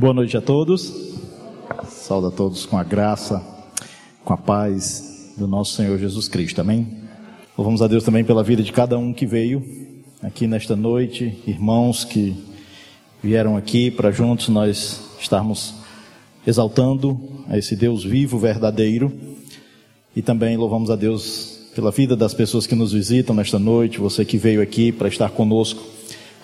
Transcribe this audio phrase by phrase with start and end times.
[0.00, 0.94] Boa noite a todos.
[1.88, 3.44] Saúde a todos com a graça,
[4.24, 6.60] com a paz do nosso Senhor Jesus Cristo.
[6.60, 6.86] Amém?
[7.56, 9.60] Louvamos a Deus também pela vida de cada um que veio
[10.22, 12.36] aqui nesta noite, irmãos que
[13.20, 15.74] vieram aqui para juntos nós estarmos
[16.46, 19.12] exaltando a esse Deus vivo, verdadeiro.
[20.14, 24.24] E também louvamos a Deus pela vida das pessoas que nos visitam nesta noite, você
[24.24, 25.82] que veio aqui para estar conosco.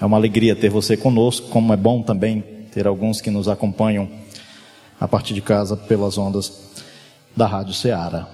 [0.00, 4.10] É uma alegria ter você conosco, como é bom também ter alguns que nos acompanham
[5.00, 6.72] a partir de casa pelas ondas
[7.36, 8.28] da Rádio Ceará.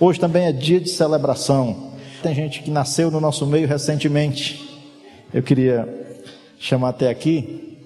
[0.00, 1.92] Hoje também é dia de celebração.
[2.20, 4.76] Tem gente que nasceu no nosso meio recentemente.
[5.32, 5.88] Eu queria
[6.58, 7.78] chamar até aqui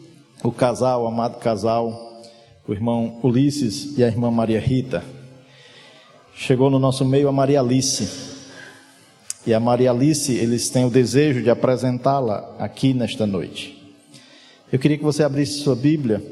[0.42, 2.22] o casal, o amado casal,
[2.66, 5.04] o irmão Ulisses e a irmã Maria Rita.
[6.34, 8.08] Chegou no nosso meio a Maria Alice.
[9.46, 13.79] E a Maria Alice, eles têm o desejo de apresentá-la aqui nesta noite.
[14.72, 16.22] Eu queria que você abrisse sua Bíblia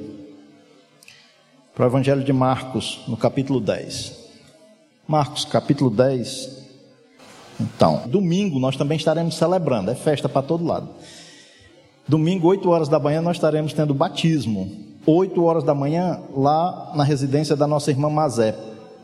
[1.74, 4.16] para o Evangelho de Marcos, no capítulo 10.
[5.08, 6.56] Marcos, capítulo 10.
[7.60, 10.88] Então, domingo nós também estaremos celebrando, é festa para todo lado.
[12.06, 14.70] Domingo, 8 horas da manhã, nós estaremos tendo batismo.
[15.04, 18.54] 8 horas da manhã, lá na residência da nossa irmã Mazé,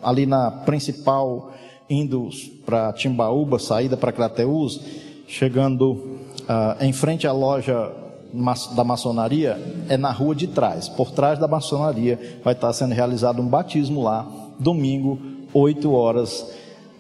[0.01, 1.53] ali na principal,
[1.91, 2.29] indo
[2.65, 4.81] para Timbaúba, saída para Crateús,
[5.27, 8.04] chegando uh, em frente à loja
[8.75, 9.57] da maçonaria
[9.89, 10.89] é na rua de trás.
[10.89, 14.27] Por trás da maçonaria vai estar sendo realizado um batismo lá,
[14.59, 15.19] domingo,
[15.53, 16.47] 8 horas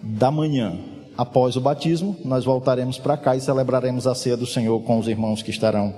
[0.01, 0.79] da manhã.
[1.17, 5.09] Após o batismo, nós voltaremos para cá e celebraremos a ceia do Senhor com os
[5.09, 5.95] irmãos que estarão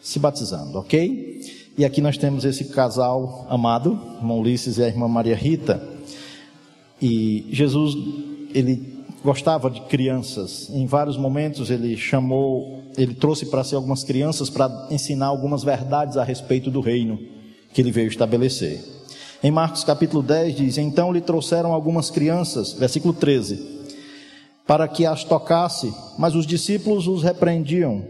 [0.00, 1.40] se batizando, ok?
[1.78, 5.82] E aqui nós temos esse casal amado, irmão Ulisses e a irmã Maria Rita.
[7.00, 7.94] E Jesus,
[8.54, 8.91] ele
[9.24, 10.68] gostava de crianças.
[10.70, 16.16] Em vários momentos ele chamou, ele trouxe para si algumas crianças para ensinar algumas verdades
[16.16, 17.18] a respeito do reino
[17.72, 18.82] que ele veio estabelecer.
[19.42, 23.58] Em Marcos capítulo 10 diz: Então lhe trouxeram algumas crianças, versículo 13,
[24.66, 28.04] para que as tocasse, mas os discípulos os repreendiam.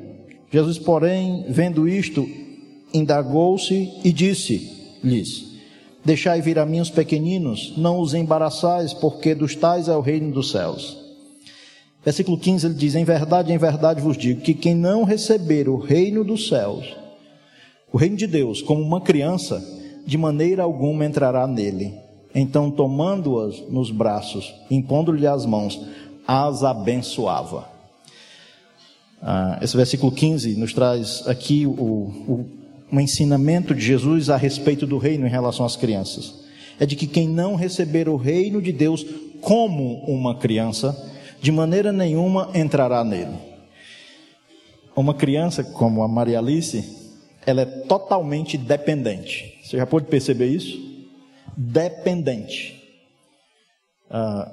[0.50, 2.28] Jesus, porém, vendo isto,
[2.92, 5.52] indagou-se e disse-lhes:
[6.04, 10.32] Deixai vir a mim os pequeninos, não os embaraçais, porque dos tais é o reino
[10.32, 11.01] dos céus.
[12.04, 15.76] Versículo 15 ele diz: Em verdade, em verdade vos digo que quem não receber o
[15.76, 16.84] reino dos céus,
[17.92, 19.62] o reino de Deus, como uma criança,
[20.04, 21.94] de maneira alguma entrará nele.
[22.34, 25.80] Então, tomando-as nos braços, impondo-lhe as mãos,
[26.26, 27.68] as abençoava.
[29.20, 32.46] Ah, esse versículo 15 nos traz aqui o, o,
[32.90, 36.42] um ensinamento de Jesus a respeito do reino em relação às crianças.
[36.80, 39.04] É de que quem não receber o reino de Deus
[39.40, 41.11] como uma criança,
[41.42, 43.36] de maneira nenhuma entrará nele.
[44.94, 47.12] Uma criança como a Maria Alice,
[47.44, 49.58] ela é totalmente dependente.
[49.64, 50.78] Você já pode perceber isso?
[51.56, 52.80] Dependente.
[54.08, 54.52] Ah,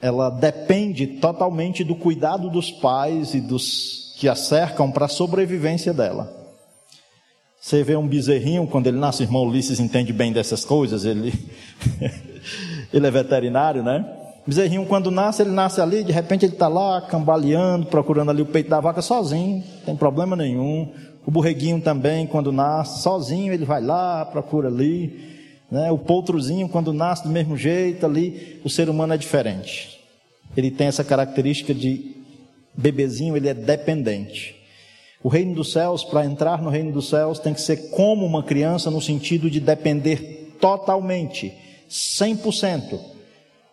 [0.00, 5.92] ela depende totalmente do cuidado dos pais e dos que a cercam para a sobrevivência
[5.92, 6.32] dela.
[7.60, 11.34] Você vê um bezerrinho, quando ele nasce, o irmão Ulisses entende bem dessas coisas, ele,
[12.90, 14.15] ele é veterinário, né?
[14.46, 18.46] Bezerrinho, quando nasce, ele nasce ali, de repente ele está lá cambaleando, procurando ali o
[18.46, 20.92] peito da vaca sozinho, não tem problema nenhum.
[21.26, 25.34] O borreguinho também, quando nasce, sozinho, ele vai lá, procura ali.
[25.68, 25.90] Né?
[25.90, 29.98] O poutrozinho, quando nasce do mesmo jeito ali, o ser humano é diferente.
[30.56, 32.14] Ele tem essa característica de
[32.72, 34.54] bebezinho, ele é dependente.
[35.24, 38.44] O reino dos céus, para entrar no reino dos céus, tem que ser como uma
[38.44, 41.52] criança, no sentido de depender totalmente,
[41.90, 43.15] 100%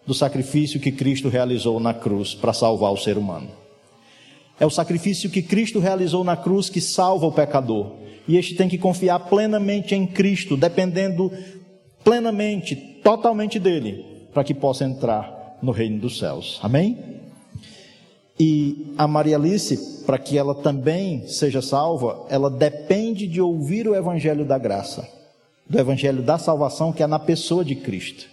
[0.05, 3.49] do sacrifício que Cristo realizou na cruz para salvar o ser humano.
[4.59, 7.93] É o sacrifício que Cristo realizou na cruz que salva o pecador.
[8.27, 11.31] E este tem que confiar plenamente em Cristo, dependendo
[12.03, 16.59] plenamente, totalmente dele, para que possa entrar no reino dos céus.
[16.61, 16.97] Amém?
[18.39, 23.95] E a Maria Alice, para que ela também seja salva, ela depende de ouvir o
[23.95, 25.07] evangelho da graça,
[25.69, 28.32] do evangelho da salvação que é na pessoa de Cristo.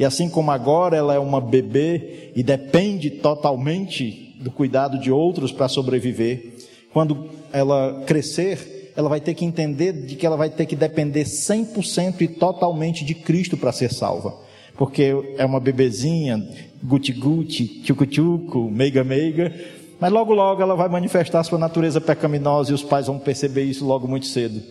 [0.00, 5.52] E assim como agora ela é uma bebê e depende totalmente do cuidado de outros
[5.52, 6.54] para sobreviver,
[6.90, 11.24] quando ela crescer, ela vai ter que entender de que ela vai ter que depender
[11.24, 14.34] 100% e totalmente de Cristo para ser salva.
[14.78, 16.48] Porque é uma bebezinha,
[16.82, 19.54] guti-guti, tchucu-tchucu, meiga-meiga,
[20.00, 23.84] mas logo logo ela vai manifestar sua natureza pecaminosa e os pais vão perceber isso
[23.84, 24.62] logo muito cedo.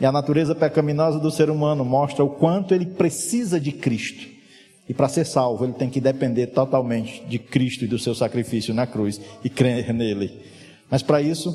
[0.00, 4.37] E a natureza pecaminosa do ser humano mostra o quanto ele precisa de Cristo.
[4.88, 8.72] E para ser salvo, ele tem que depender totalmente de Cristo e do seu sacrifício
[8.72, 10.40] na cruz e crer nele.
[10.90, 11.54] Mas para isso,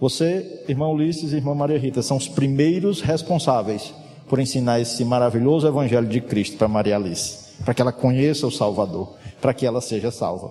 [0.00, 3.94] você, irmão Ulisses e irmã Maria Rita, são os primeiros responsáveis
[4.28, 8.50] por ensinar esse maravilhoso Evangelho de Cristo para Maria Alice, para que ela conheça o
[8.50, 10.50] Salvador, para que ela seja salva.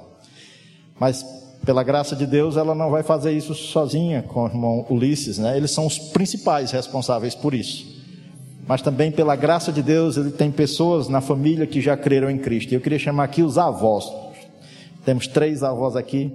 [0.97, 1.25] Mas,
[1.65, 5.57] pela graça de Deus, ela não vai fazer isso sozinha com o irmão Ulisses, né?
[5.57, 8.00] Eles são os principais responsáveis por isso.
[8.67, 12.37] Mas também, pela graça de Deus, ele tem pessoas na família que já creram em
[12.37, 12.73] Cristo.
[12.73, 14.11] Eu queria chamar aqui os avós.
[15.03, 16.31] Temos três avós aqui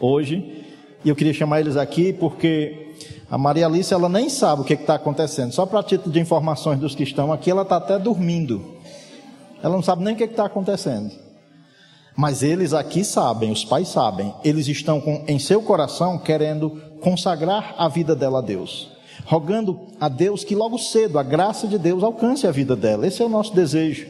[0.00, 0.64] hoje.
[1.04, 2.92] E eu queria chamar eles aqui porque
[3.30, 5.52] a Maria Alice, ela nem sabe o que está acontecendo.
[5.52, 8.74] Só para título de informações dos que estão aqui, ela está até dormindo.
[9.62, 11.10] Ela não sabe nem o que está acontecendo.
[12.16, 14.32] Mas eles aqui sabem, os pais sabem.
[14.44, 16.70] Eles estão com, em seu coração querendo
[17.00, 18.93] consagrar a vida dela a Deus.
[19.24, 23.06] Rogando a Deus que logo cedo a graça de Deus alcance a vida dela.
[23.06, 24.06] Esse é o nosso desejo.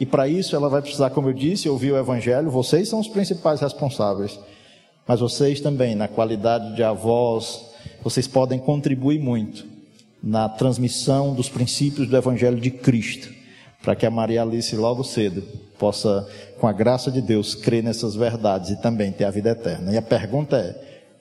[0.00, 2.50] E para isso ela vai precisar, como eu disse, ouvir o Evangelho.
[2.50, 4.38] Vocês são os principais responsáveis.
[5.06, 7.64] Mas vocês também, na qualidade de avós,
[8.02, 9.64] vocês podem contribuir muito
[10.22, 13.32] na transmissão dos princípios do Evangelho de Cristo,
[13.82, 15.42] para que a Maria Alice logo cedo
[15.78, 16.26] possa,
[16.58, 19.92] com a graça de Deus, crer nessas verdades e também ter a vida eterna.
[19.92, 20.74] E a pergunta é,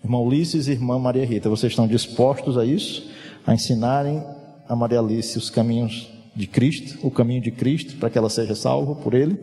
[0.04, 3.08] irmão Ulisses e irmã Maria Rita, vocês estão dispostos a isso?
[3.46, 4.24] A ensinarem
[4.68, 8.56] a Maria Alice os caminhos de Cristo, o caminho de Cristo, para que ela seja
[8.56, 9.38] salva por Ele?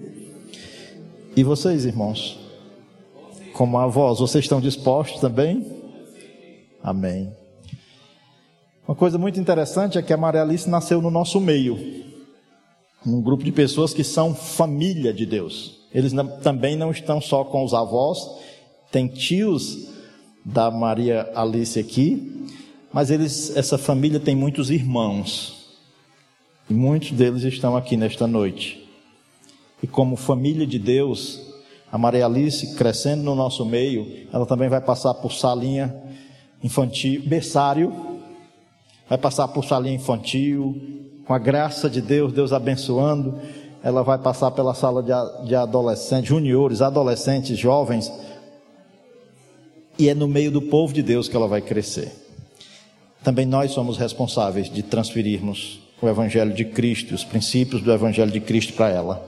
[1.37, 2.43] E vocês, irmãos?
[3.53, 5.65] como avós, vocês estão dispostos também?
[6.83, 7.33] Amém.
[8.87, 12.03] Uma coisa muito interessante é que a Maria Alice nasceu no nosso meio,
[13.07, 15.81] um grupo de pessoas que são família de Deus.
[15.95, 18.19] Eles não, também não estão só com os avós,
[18.91, 19.89] tem tios
[20.45, 22.49] da Maria Alice aqui,
[22.93, 25.63] mas eles, essa família tem muitos irmãos,
[26.69, 28.89] e muitos deles estão aqui nesta noite.
[29.83, 31.41] E como família de Deus,
[31.91, 35.95] a Maria Alice, crescendo no nosso meio, ela também vai passar por salinha
[36.63, 37.93] infantil, berçário,
[39.09, 40.81] vai passar por salinha infantil,
[41.27, 43.41] com a graça de Deus, Deus abençoando,
[43.83, 48.13] ela vai passar pela sala de, de adolescentes, juniores, adolescentes, jovens,
[49.99, 52.22] e é no meio do povo de Deus que ela vai crescer.
[53.23, 58.41] Também nós somos responsáveis de transferirmos o Evangelho de Cristo, os princípios do Evangelho de
[58.41, 59.25] Cristo para ela.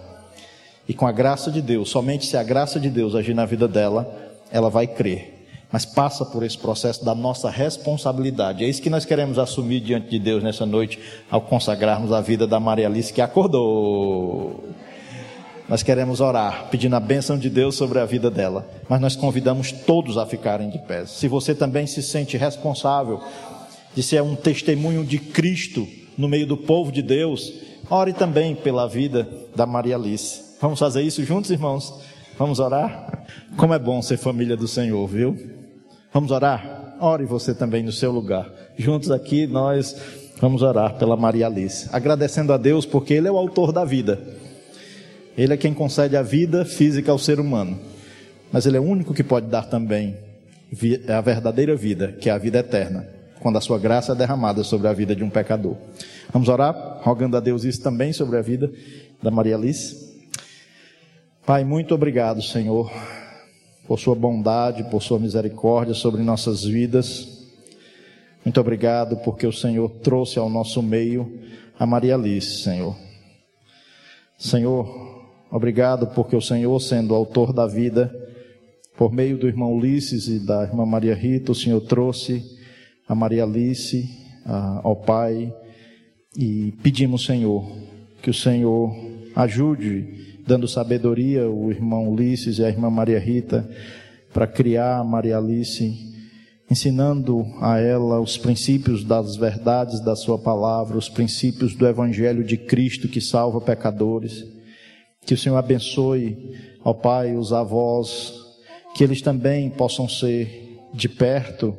[0.89, 3.69] E com a graça de Deus, somente se a graça de Deus agir na vida
[3.69, 4.13] dela,
[4.51, 5.47] ela vai crer.
[5.71, 8.65] Mas passa por esse processo da nossa responsabilidade.
[8.65, 10.99] É isso que nós queremos assumir diante de Deus nessa noite,
[11.31, 14.65] ao consagrarmos a vida da Maria Alice que acordou.
[15.69, 18.69] Nós queremos orar, pedindo a bênção de Deus sobre a vida dela.
[18.89, 21.07] Mas nós convidamos todos a ficarem de pé.
[21.07, 23.21] Se você também se sente responsável
[23.95, 25.87] de ser um testemunho de Cristo
[26.17, 27.53] no meio do povo de Deus,
[27.91, 30.43] ore também pela vida da Maria Alice.
[30.61, 32.01] Vamos fazer isso juntos, irmãos?
[32.39, 33.27] Vamos orar?
[33.57, 35.37] Como é bom ser família do Senhor, viu?
[36.13, 36.97] Vamos orar?
[37.01, 38.51] Ore você também no seu lugar.
[38.77, 39.97] Juntos aqui nós
[40.41, 44.21] vamos orar pela Maria Alice, agradecendo a Deus porque Ele é o autor da vida.
[45.37, 47.79] Ele é quem concede a vida física ao ser humano.
[48.53, 50.17] Mas Ele é o único que pode dar também
[51.09, 53.07] a verdadeira vida, que é a vida eterna,
[53.45, 55.77] quando a sua graça é derramada sobre a vida de um pecador.
[56.33, 58.73] Vamos orar, rogando a Deus isso também sobre a vida
[59.23, 60.19] da Maria Alice.
[61.45, 62.91] Pai, muito obrigado, Senhor,
[63.87, 67.45] por Sua bondade, por Sua misericórdia sobre nossas vidas.
[68.43, 71.31] Muito obrigado porque o Senhor trouxe ao nosso meio
[71.79, 72.97] a Maria Alice, Senhor.
[74.39, 74.89] Senhor,
[75.51, 78.11] obrigado porque o Senhor, sendo autor da vida,
[78.97, 82.54] por meio do irmão Ulisses e da irmã Maria Rita, o Senhor trouxe
[83.09, 84.09] a Maria Alice
[84.83, 85.53] ao Pai
[86.37, 87.65] e pedimos, Senhor,
[88.23, 88.95] que o Senhor
[89.37, 93.69] ajude dando sabedoria o irmão Ulisses e a irmã Maria Rita
[94.33, 96.13] para criar a Maria Alice,
[96.71, 102.57] ensinando a ela os princípios das verdades da sua palavra, os princípios do evangelho de
[102.57, 104.45] Cristo que salva pecadores.
[105.25, 106.37] Que o Senhor abençoe
[106.83, 108.35] ao Pai, os avós,
[108.95, 111.75] que eles também possam ser de perto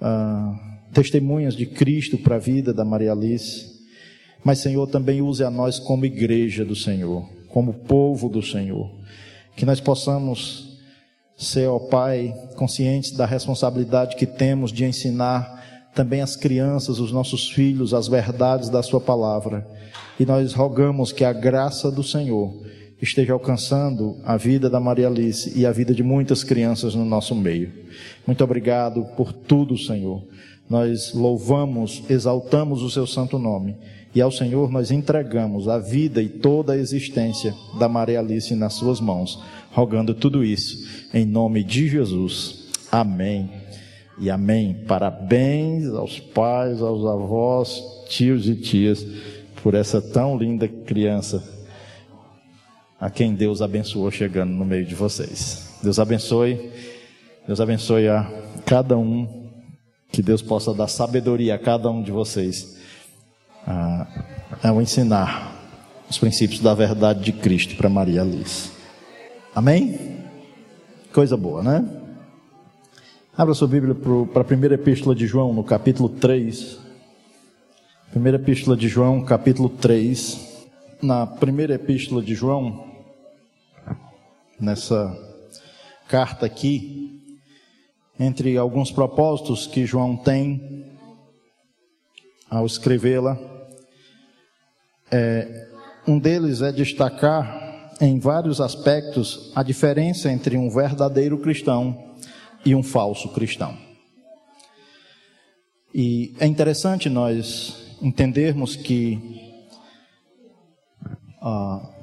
[0.00, 3.78] ah, testemunhas de Cristo para a vida da Maria Alice.
[4.44, 8.90] Mas, Senhor, também use a nós como igreja do Senhor como povo do Senhor.
[9.56, 10.78] Que nós possamos
[11.36, 17.50] ser, ó Pai, conscientes da responsabilidade que temos de ensinar também as crianças, os nossos
[17.50, 19.66] filhos, as verdades da Sua palavra.
[20.20, 22.54] E nós rogamos que a graça do Senhor
[23.00, 27.34] esteja alcançando a vida da Maria Alice e a vida de muitas crianças no nosso
[27.34, 27.70] meio.
[28.26, 30.22] Muito obrigado por tudo, Senhor.
[30.68, 33.76] Nós louvamos, exaltamos o Seu santo nome
[34.14, 38.74] e ao Senhor nós entregamos a vida e toda a existência da Maria Alice nas
[38.74, 42.68] suas mãos, rogando tudo isso em nome de Jesus.
[42.90, 43.50] Amém.
[44.20, 44.82] E amém.
[44.86, 49.06] Parabéns aos pais, aos avós, tios e tias,
[49.62, 51.57] por essa tão linda criança
[53.00, 55.78] a quem Deus abençoou chegando no meio de vocês.
[55.82, 56.72] Deus abençoe,
[57.46, 58.28] Deus abençoe a
[58.66, 59.48] cada um,
[60.10, 62.76] que Deus possa dar sabedoria a cada um de vocês
[64.62, 65.54] ao ensinar
[66.08, 68.70] os princípios da verdade de Cristo para Maria Alice.
[69.54, 70.18] Amém?
[71.12, 71.86] Coisa boa, né?
[73.36, 73.94] Abra sua Bíblia
[74.32, 76.78] para a primeira epístola de João, no capítulo 3.
[78.10, 80.66] Primeira epístola de João, capítulo 3.
[81.02, 82.87] Na primeira epístola de João,
[84.60, 85.16] nessa
[86.08, 87.38] carta aqui,
[88.18, 90.86] entre alguns propósitos que João tem
[92.50, 93.38] ao escrevê-la,
[95.10, 95.68] é,
[96.06, 102.16] um deles é destacar em vários aspectos a diferença entre um verdadeiro cristão
[102.64, 103.76] e um falso cristão.
[105.94, 109.18] E é interessante nós entendermos que
[111.40, 111.97] ah,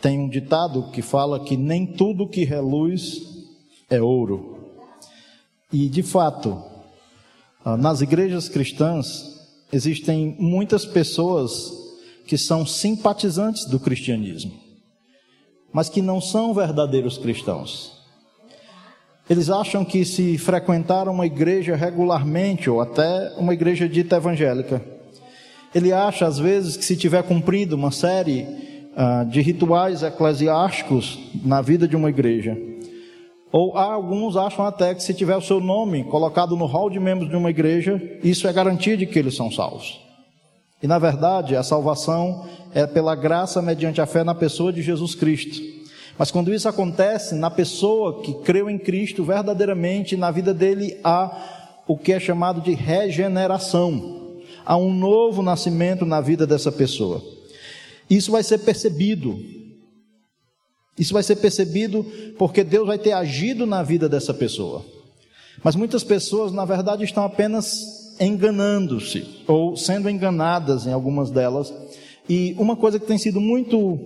[0.00, 3.20] tem um ditado que fala que nem tudo que reluz
[3.88, 4.58] é ouro.
[5.72, 6.62] E de fato,
[7.64, 9.38] ah, nas igrejas cristãs
[9.72, 11.72] existem muitas pessoas
[12.26, 14.52] que são simpatizantes do cristianismo,
[15.72, 17.92] mas que não são verdadeiros cristãos.
[19.28, 24.84] Eles acham que se frequentar uma igreja regularmente, ou até uma igreja dita evangélica,
[25.72, 31.60] ele acha às vezes que se tiver cumprido uma série uh, de rituais eclesiásticos na
[31.60, 32.56] vida de uma igreja,
[33.52, 37.28] ou alguns acham até que se tiver o seu nome colocado no hall de membros
[37.28, 40.00] de uma igreja, isso é garantia de que eles são salvos.
[40.82, 45.14] E na verdade, a salvação é pela graça mediante a fé na pessoa de Jesus
[45.14, 45.60] Cristo.
[46.16, 51.58] Mas quando isso acontece na pessoa que creu em Cristo verdadeiramente, na vida dele há
[51.86, 54.20] o que é chamado de regeneração.
[54.64, 57.20] Há um novo nascimento na vida dessa pessoa.
[58.10, 59.38] Isso vai ser percebido.
[60.98, 62.04] Isso vai ser percebido
[62.36, 64.84] porque Deus vai ter agido na vida dessa pessoa.
[65.62, 71.72] Mas muitas pessoas, na verdade, estão apenas enganando-se ou sendo enganadas em algumas delas.
[72.28, 73.98] E uma coisa que tem sido muito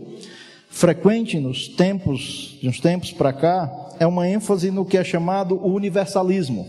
[0.69, 5.57] frequente nos tempos, de uns tempos para cá, é uma ênfase no que é chamado
[5.57, 6.69] o universalismo.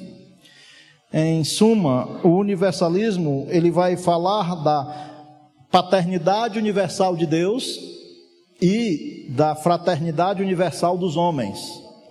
[1.13, 5.14] Em suma, o universalismo, ele vai falar da
[5.71, 7.79] paternidade universal de Deus
[8.61, 11.59] e da fraternidade universal dos homens.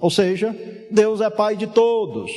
[0.00, 0.54] Ou seja,
[0.90, 2.30] Deus é pai de todos.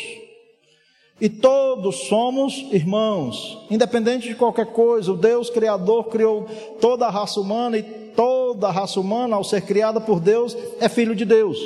[1.20, 5.12] E todos somos irmãos, independente de qualquer coisa.
[5.12, 6.48] O Deus Criador criou
[6.80, 10.88] toda a raça humana e toda a raça humana, ao ser criada por Deus, é
[10.88, 11.58] filho de Deus.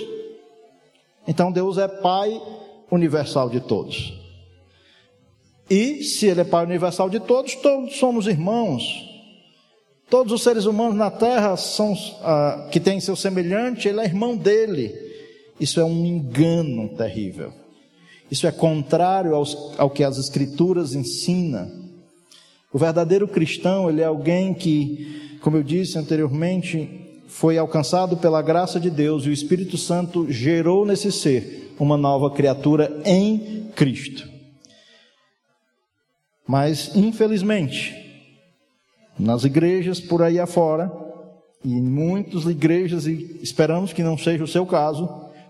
[1.28, 2.42] Então Deus é Pai
[2.90, 4.14] universal de todos.
[5.70, 9.11] E se Ele é Pai universal de todos, todos somos irmãos.
[10.12, 14.38] Todos os seres humanos na terra são ah, que têm seu semelhante, Ele é irmão
[14.38, 14.94] dele.
[15.60, 17.52] Isso é um engano terrível.
[18.30, 21.82] Isso é contrário aos, ao que as Escrituras ensinam.
[22.72, 26.90] O verdadeiro cristão, ele é alguém que como eu disse anteriormente,
[27.28, 32.30] foi alcançado pela graça de Deus e o Espírito Santo gerou nesse ser uma nova
[32.30, 34.30] criatura em Cristo.
[36.48, 37.96] Mas, infelizmente,
[39.22, 40.92] nas igrejas por aí afora,
[41.64, 45.08] e em muitas igrejas, e esperamos que não seja o seu caso,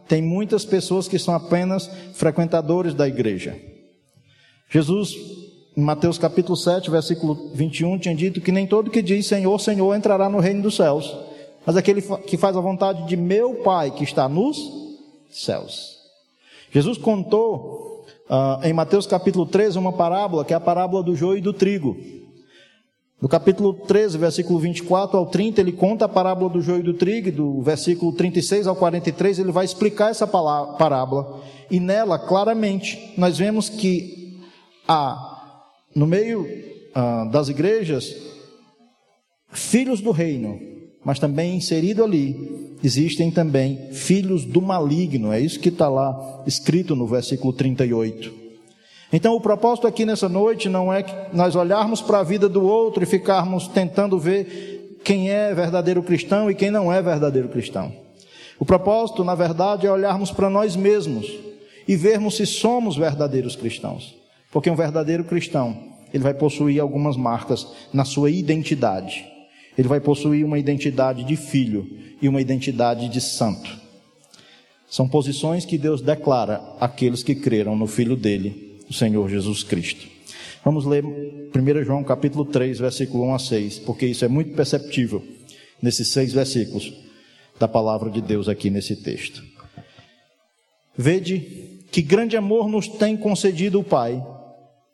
[0.08, 3.58] tem muitas pessoas que são apenas frequentadores da igreja.
[4.70, 5.16] Jesus
[5.76, 9.96] em Mateus capítulo 7, versículo 21, tinha dito que nem todo que diz Senhor, Senhor
[9.96, 11.16] entrará no reino dos céus,
[11.66, 14.58] mas aquele que faz a vontade de meu Pai que está nos
[15.30, 15.98] céus.
[16.72, 21.38] Jesus contou uh, em Mateus capítulo 13 uma parábola, que é a parábola do joio
[21.38, 21.96] e do trigo.
[23.22, 26.96] No capítulo 13, versículo 24 ao 30, ele conta a parábola do joio e do
[26.96, 31.40] trigo, do versículo 36 ao 43, ele vai explicar essa parábola.
[31.70, 34.40] E nela, claramente, nós vemos que
[34.88, 35.28] a
[35.96, 36.48] no meio
[36.96, 38.16] ah, das igrejas,
[39.52, 40.60] filhos do reino,
[41.04, 46.96] mas também inserido ali, existem também filhos do maligno, é isso que está lá escrito
[46.96, 48.41] no versículo 38.
[49.14, 52.64] Então, o propósito aqui nessa noite não é que nós olharmos para a vida do
[52.64, 57.92] outro e ficarmos tentando ver quem é verdadeiro cristão e quem não é verdadeiro cristão.
[58.58, 61.28] O propósito, na verdade, é olharmos para nós mesmos
[61.88, 64.16] e vermos se somos verdadeiros cristãos.
[64.52, 65.78] Porque um verdadeiro cristão,
[66.14, 69.26] ele vai possuir algumas marcas na sua identidade.
[69.78, 71.88] Ele vai possuir uma identidade de filho
[72.22, 73.70] e uma identidade de santo.
[74.90, 80.06] São posições que Deus declara àqueles que creram no Filho dele, o Senhor Jesus Cristo.
[80.66, 85.24] Vamos ler 1 João capítulo 3, versículo 1 a 6, porque isso é muito perceptível
[85.82, 86.94] nesses seis versículos
[87.58, 89.42] da palavra de Deus aqui nesse texto.
[90.96, 94.22] Vede que grande amor nos tem concedido o Pai,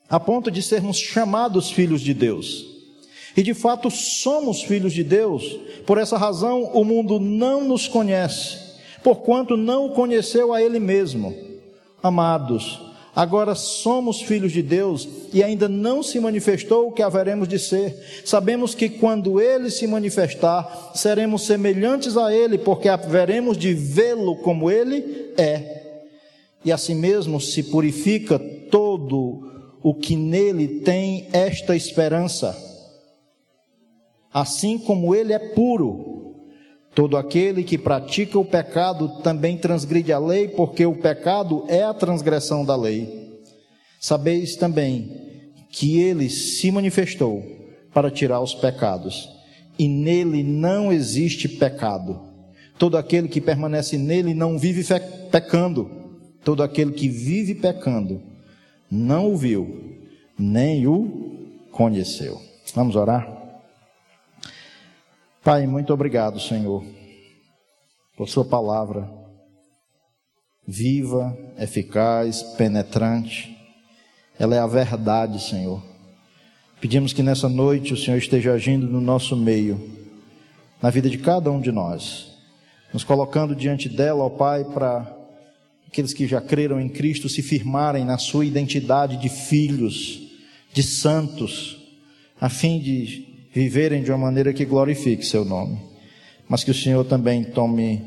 [0.08, 2.66] a ponto de sermos chamados filhos de Deus.
[3.36, 8.60] E de fato somos filhos de Deus, por essa razão o mundo não nos conhece,
[9.04, 11.36] porquanto não o conheceu a Ele mesmo.
[12.04, 12.87] Amados,
[13.18, 18.22] agora somos filhos de Deus e ainda não se manifestou o que haveremos de ser.
[18.24, 24.70] Sabemos que quando Ele se manifestar, seremos semelhantes a Ele, porque haveremos de vê-lo como
[24.70, 25.78] Ele é
[26.68, 28.38] e assim mesmo se purifica
[28.70, 32.54] todo o que nele tem esta esperança.
[34.34, 36.27] Assim como ele é puro,
[36.98, 41.94] todo aquele que pratica o pecado também transgride a lei, porque o pecado é a
[41.94, 43.40] transgressão da lei.
[44.00, 47.44] Sabeis também que ele se manifestou
[47.94, 49.30] para tirar os pecados,
[49.78, 52.20] e nele não existe pecado.
[52.80, 54.84] Todo aquele que permanece nele não vive
[55.32, 55.92] pecando
[56.44, 58.24] Todo aquele que vive pecando
[58.90, 60.00] não o viu,
[60.40, 62.42] nem o conheceu.
[62.74, 63.37] Vamos orar?
[65.48, 66.84] Pai, muito obrigado, Senhor,
[68.18, 69.10] por Sua palavra
[70.68, 73.58] viva, eficaz, penetrante.
[74.38, 75.82] Ela é a verdade, Senhor.
[76.82, 79.80] Pedimos que nessa noite o Senhor esteja agindo no nosso meio,
[80.82, 82.28] na vida de cada um de nós,
[82.92, 85.10] nos colocando diante dela, ó Pai, para
[85.88, 90.30] aqueles que já creram em Cristo se firmarem na sua identidade de filhos,
[90.74, 91.78] de santos,
[92.38, 95.80] a fim de viverem de uma maneira que glorifique seu nome.
[96.48, 98.02] Mas que o Senhor também tome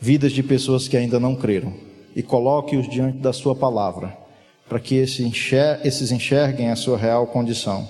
[0.00, 1.72] vidas de pessoas que ainda não creram
[2.14, 4.16] e coloque-os diante da sua palavra,
[4.68, 7.88] para que esses enxerguem a sua real condição,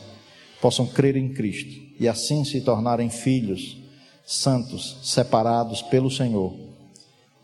[0.60, 3.78] possam crer em Cristo e assim se tornarem filhos
[4.24, 6.54] santos, separados pelo Senhor,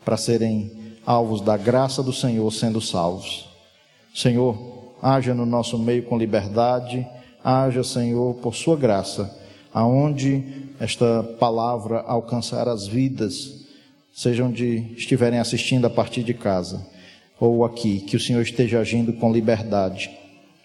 [0.03, 0.71] para serem
[1.05, 3.49] alvos da graça do Senhor sendo salvos.
[4.13, 7.05] Senhor, haja no nosso meio com liberdade,
[7.45, 9.31] haja, Senhor, por sua graça,
[9.71, 10.43] aonde
[10.79, 13.65] esta palavra alcançar as vidas,
[14.11, 16.83] sejam onde estiverem assistindo a partir de casa
[17.39, 20.09] ou aqui, que o Senhor esteja agindo com liberdade.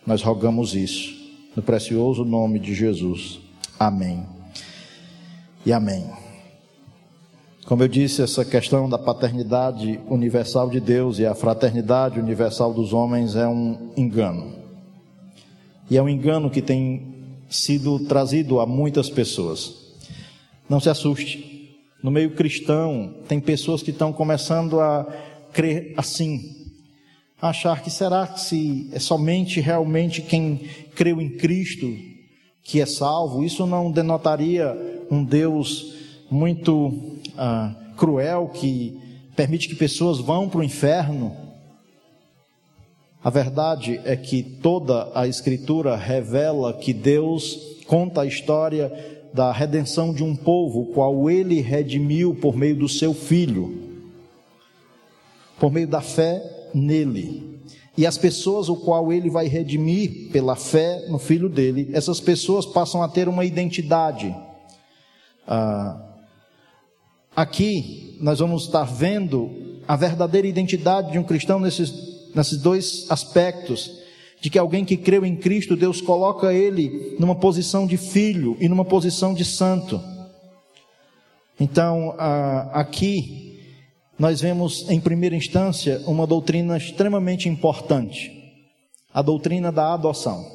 [0.06, 1.14] Nós rogamos isso,
[1.54, 3.40] no precioso nome de Jesus.
[3.78, 4.24] Amém.
[5.66, 6.08] E amém.
[7.66, 12.94] Como eu disse, essa questão da paternidade universal de Deus e a fraternidade universal dos
[12.94, 14.59] homens é um engano.
[15.90, 17.14] E é um engano que tem
[17.48, 19.74] sido trazido a muitas pessoas.
[20.68, 21.78] Não se assuste.
[22.02, 25.04] No meio cristão, tem pessoas que estão começando a
[25.52, 26.60] crer assim,
[27.42, 30.60] achar que será que se é somente realmente quem
[30.94, 31.92] creu em Cristo
[32.62, 33.42] que é salvo?
[33.42, 34.76] Isso não denotaria
[35.10, 35.94] um Deus
[36.30, 38.96] muito ah, cruel que
[39.34, 41.36] permite que pessoas vão para o inferno.
[43.22, 48.92] A verdade é que toda a Escritura revela que Deus conta a história
[49.32, 54.00] da redenção de um povo, qual ele redimiu por meio do seu filho,
[55.58, 56.42] por meio da fé
[56.74, 57.60] nele.
[57.96, 62.64] E as pessoas o qual ele vai redimir pela fé no filho dele, essas pessoas
[62.64, 64.34] passam a ter uma identidade.
[65.46, 66.10] Ah,
[67.34, 73.98] Aqui nós vamos estar vendo a verdadeira identidade de um cristão nesses, nesses dois aspectos.
[74.40, 78.68] De que alguém que creu em Cristo, Deus coloca ele numa posição de filho e
[78.68, 80.00] numa posição de santo.
[81.58, 82.14] Então,
[82.72, 83.60] aqui
[84.18, 88.32] nós vemos em primeira instância uma doutrina extremamente importante,
[89.12, 90.46] a doutrina da adoção.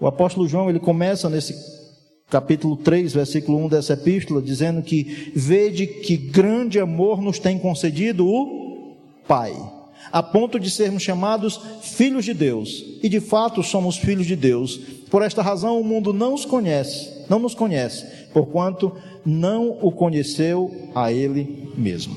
[0.00, 1.54] O apóstolo João ele começa nesse
[2.30, 8.26] capítulo 3, versículo 1 dessa epístola, dizendo que vede que grande amor nos tem concedido
[8.26, 8.96] o
[9.28, 9.54] Pai,
[10.12, 12.84] a ponto de sermos chamados filhos de Deus.
[13.02, 14.78] E de fato somos filhos de Deus.
[15.10, 18.92] Por esta razão o mundo não os conhece, não nos conhece, porquanto
[19.24, 22.16] não o conheceu a ele mesmo.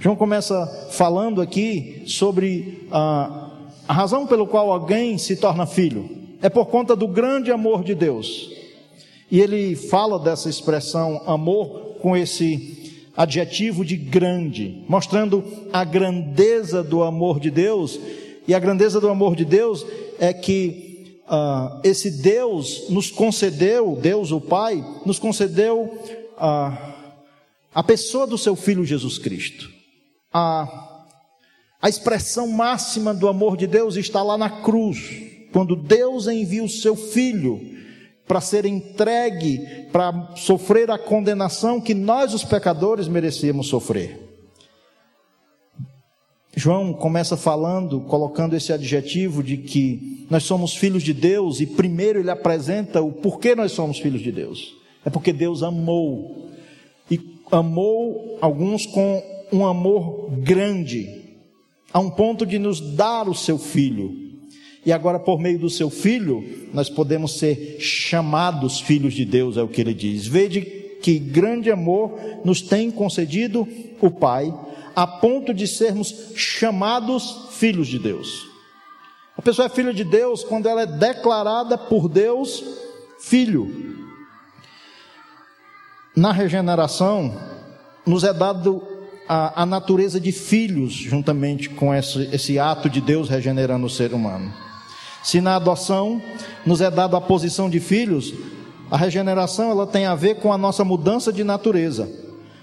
[0.00, 3.50] João começa falando aqui sobre a,
[3.88, 6.10] a razão pelo qual alguém se torna filho.
[6.42, 8.52] É por conta do grande amor de Deus.
[9.30, 12.83] E ele fala dessa expressão amor com esse
[13.16, 17.98] adjetivo de grande, mostrando a grandeza do amor de Deus.
[18.46, 19.86] E a grandeza do amor de Deus
[20.18, 25.98] é que uh, esse Deus nos concedeu, Deus o Pai, nos concedeu
[26.36, 26.94] uh,
[27.74, 29.70] a pessoa do seu Filho Jesus Cristo.
[30.32, 31.06] A,
[31.80, 36.68] a expressão máxima do amor de Deus está lá na cruz quando Deus envia o
[36.68, 37.73] seu filho
[38.26, 44.24] para ser entregue, para sofrer a condenação que nós, os pecadores, merecíamos sofrer.
[46.56, 52.20] João começa falando, colocando esse adjetivo de que nós somos filhos de Deus, e primeiro
[52.20, 54.74] ele apresenta o porquê nós somos filhos de Deus.
[55.04, 56.48] É porque Deus amou,
[57.10, 61.22] e amou alguns com um amor grande,
[61.92, 64.23] a um ponto de nos dar o seu filho.
[64.84, 69.62] E agora, por meio do seu filho, nós podemos ser chamados filhos de Deus, é
[69.62, 70.26] o que ele diz.
[70.26, 73.66] Vede que grande amor nos tem concedido
[74.00, 74.52] o Pai,
[74.94, 78.46] a ponto de sermos chamados filhos de Deus.
[79.36, 82.62] A pessoa é filha de Deus quando ela é declarada por Deus
[83.18, 83.94] filho.
[86.14, 87.34] Na regeneração,
[88.06, 88.82] nos é dado
[89.28, 94.12] a, a natureza de filhos, juntamente com esse, esse ato de Deus regenerando o ser
[94.12, 94.63] humano.
[95.24, 96.20] Se na adoção
[96.66, 98.34] nos é dado a posição de filhos,
[98.90, 102.06] a regeneração ela tem a ver com a nossa mudança de natureza.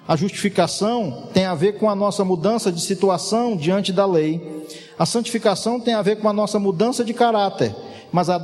[0.08, 4.68] A justificação tem a ver com a nossa mudança de situação diante da lei.
[4.98, 7.76] A santificação tem a ver com a nossa mudança de caráter.
[8.12, 8.40] Mas a,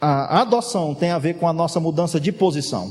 [0.00, 2.88] a adoção tem a ver com a nossa mudança de posição.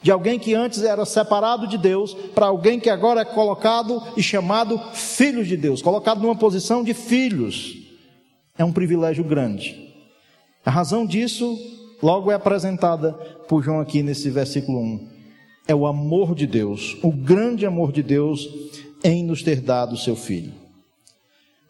[0.00, 4.22] De alguém que antes era separado de Deus, para alguém que agora é colocado e
[4.22, 7.83] chamado filho de Deus, colocado numa posição de filhos
[8.56, 9.92] é um privilégio grande.
[10.64, 11.58] A razão disso,
[12.02, 13.12] logo é apresentada
[13.48, 15.08] por João aqui nesse versículo 1.
[15.66, 18.48] É o amor de Deus, o grande amor de Deus
[19.02, 20.52] em nos ter dado seu filho.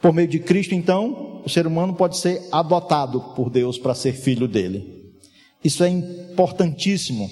[0.00, 4.12] Por meio de Cristo, então, o ser humano pode ser adotado por Deus para ser
[4.12, 5.14] filho dele.
[5.64, 7.30] Isso é importantíssimo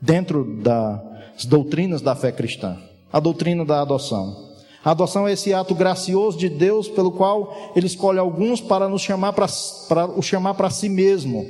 [0.00, 2.78] dentro das doutrinas da fé cristã.
[3.12, 4.49] A doutrina da adoção.
[4.84, 9.02] A adoção é esse ato gracioso de Deus pelo qual ele escolhe alguns para nos
[9.02, 9.46] chamar para,
[9.88, 11.46] para o chamar para si mesmo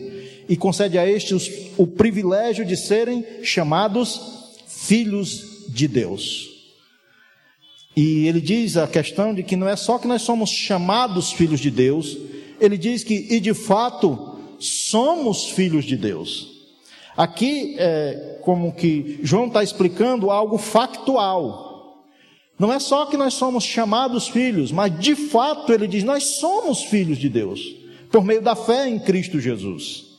[0.48, 4.20] e concede a estes o privilégio de serem chamados
[4.66, 6.48] filhos de Deus.
[7.96, 11.60] E ele diz a questão de que não é só que nós somos chamados filhos
[11.60, 12.18] de Deus,
[12.60, 16.48] ele diz que, e de fato, somos filhos de Deus.
[17.16, 21.69] Aqui é como que João está explicando algo factual.
[22.60, 26.82] Não é só que nós somos chamados filhos, mas de fato ele diz: nós somos
[26.82, 27.58] filhos de Deus,
[28.12, 30.10] por meio da fé em Cristo Jesus.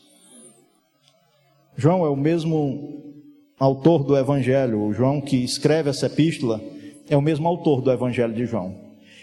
[1.77, 3.13] João é o mesmo
[3.59, 6.59] autor do Evangelho, o João que escreve essa epístola,
[7.07, 8.75] é o mesmo autor do Evangelho de João.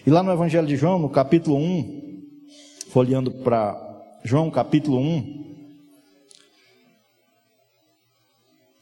[0.07, 2.23] E lá no Evangelho de João, no capítulo 1,
[2.91, 3.77] folheando para
[4.23, 5.45] João capítulo 1,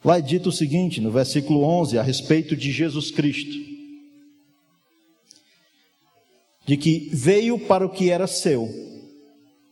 [0.05, 3.76] lá é dito o seguinte, no versículo 11, a respeito de Jesus Cristo
[6.67, 8.69] de que veio para o que era seu,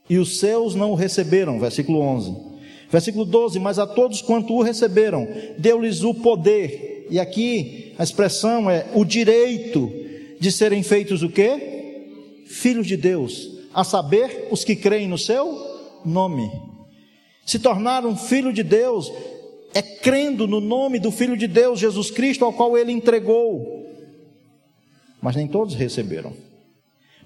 [0.08, 2.54] e os seus não o receberam, versículo 11.
[2.90, 5.26] Versículo 12, mas a todos quanto o receberam,
[5.58, 9.92] deu-lhes o poder, e aqui a expressão é o direito
[10.38, 12.04] de serem feitos o quê?
[12.46, 16.48] Filhos de Deus, a saber, os que creem no seu nome.
[17.44, 19.10] Se tornaram filho de Deus,
[19.74, 23.90] é crendo no nome do Filho de Deus, Jesus Cristo, ao qual ele entregou.
[25.20, 26.32] Mas nem todos receberam.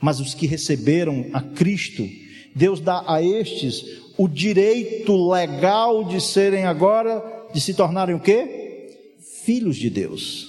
[0.01, 2.09] Mas os que receberam a Cristo,
[2.55, 3.85] Deus dá a estes
[4.17, 9.15] o direito legal de serem agora, de se tornarem o quê?
[9.45, 10.49] Filhos de Deus.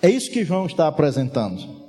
[0.00, 1.80] É isso que João está apresentando.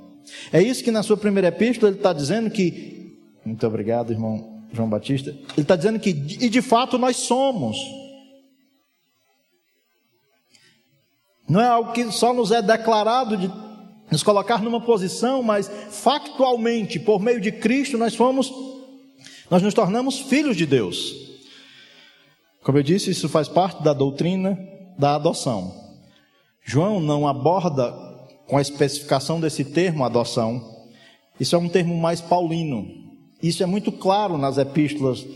[0.52, 3.18] É isso que na sua primeira epístola ele está dizendo que.
[3.44, 5.30] Muito obrigado, irmão João Batista.
[5.30, 7.76] Ele está dizendo que, e de fato, nós somos.
[11.48, 13.50] Não é algo que só nos é declarado de
[14.12, 18.52] nos colocar numa posição, mas factualmente, por meio de Cristo, nós fomos,
[19.50, 21.14] nós nos tornamos filhos de Deus.
[22.62, 24.58] Como eu disse, isso faz parte da doutrina
[24.98, 25.74] da adoção.
[26.62, 27.90] João não aborda
[28.46, 30.62] com a especificação desse termo adoção.
[31.40, 32.86] Isso é um termo mais paulino.
[33.42, 35.26] Isso é muito claro nas epístolas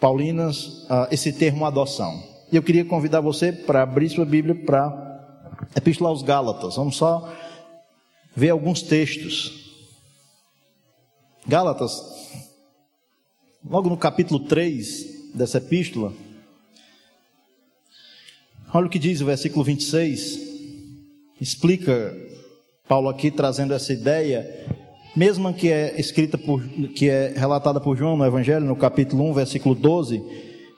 [0.00, 2.20] paulinas, uh, esse termo adoção.
[2.50, 6.76] E eu queria convidar você para abrir sua Bíblia para a Epístola aos Gálatas.
[6.76, 7.30] Vamos só
[8.34, 9.60] ver alguns textos.
[11.46, 12.00] Gálatas,
[13.64, 16.12] logo no capítulo 3 dessa epístola,
[18.72, 20.38] olha o que diz o versículo 26,
[21.40, 22.16] explica
[22.88, 24.66] Paulo aqui trazendo essa ideia,
[25.16, 26.62] mesma que é escrita por,
[26.94, 30.22] que é relatada por João no Evangelho, no capítulo 1, versículo 12,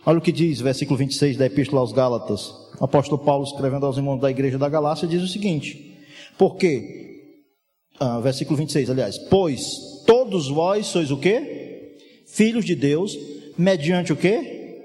[0.07, 3.97] olha o que diz, versículo 26 da epístola aos Gálatas, o apóstolo Paulo escrevendo aos
[3.97, 5.95] irmãos da igreja da Galácia, diz o seguinte,
[6.39, 7.04] porque
[7.99, 11.97] ah, versículo 26, aliás, pois todos vós sois o quê?
[12.27, 13.17] Filhos de Deus,
[13.57, 14.81] mediante o quê?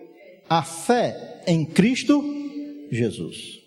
[0.48, 2.24] A fé em Cristo
[2.92, 3.60] Jesus.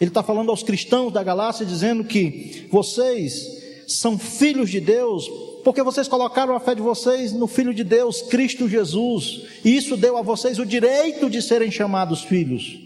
[0.00, 5.28] Ele está falando aos cristãos da Galácia, dizendo que vocês são filhos de Deus,
[5.62, 9.96] porque vocês colocaram a fé de vocês no Filho de Deus, Cristo Jesus, e isso
[9.96, 12.78] deu a vocês o direito de serem chamados filhos.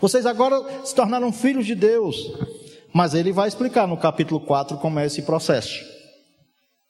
[0.00, 2.32] Vocês agora se tornaram filhos de Deus,
[2.92, 5.82] mas ele vai explicar no capítulo 4 como é esse processo.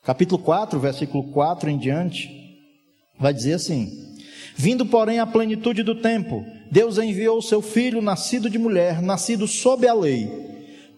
[0.04, 2.28] Capítulo 4, versículo 4 em diante,
[3.18, 4.16] vai dizer assim:
[4.56, 9.46] Vindo, porém, à plenitude do tempo, Deus enviou o seu filho, nascido de mulher, nascido
[9.46, 10.28] sob a lei,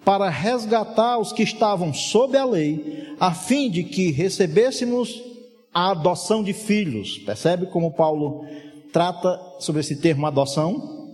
[0.05, 5.23] para resgatar os que estavam sob a lei, a fim de que recebêssemos
[5.73, 7.19] a adoção de filhos.
[7.19, 8.47] Percebe como Paulo
[8.93, 11.13] trata sobre esse termo adoção?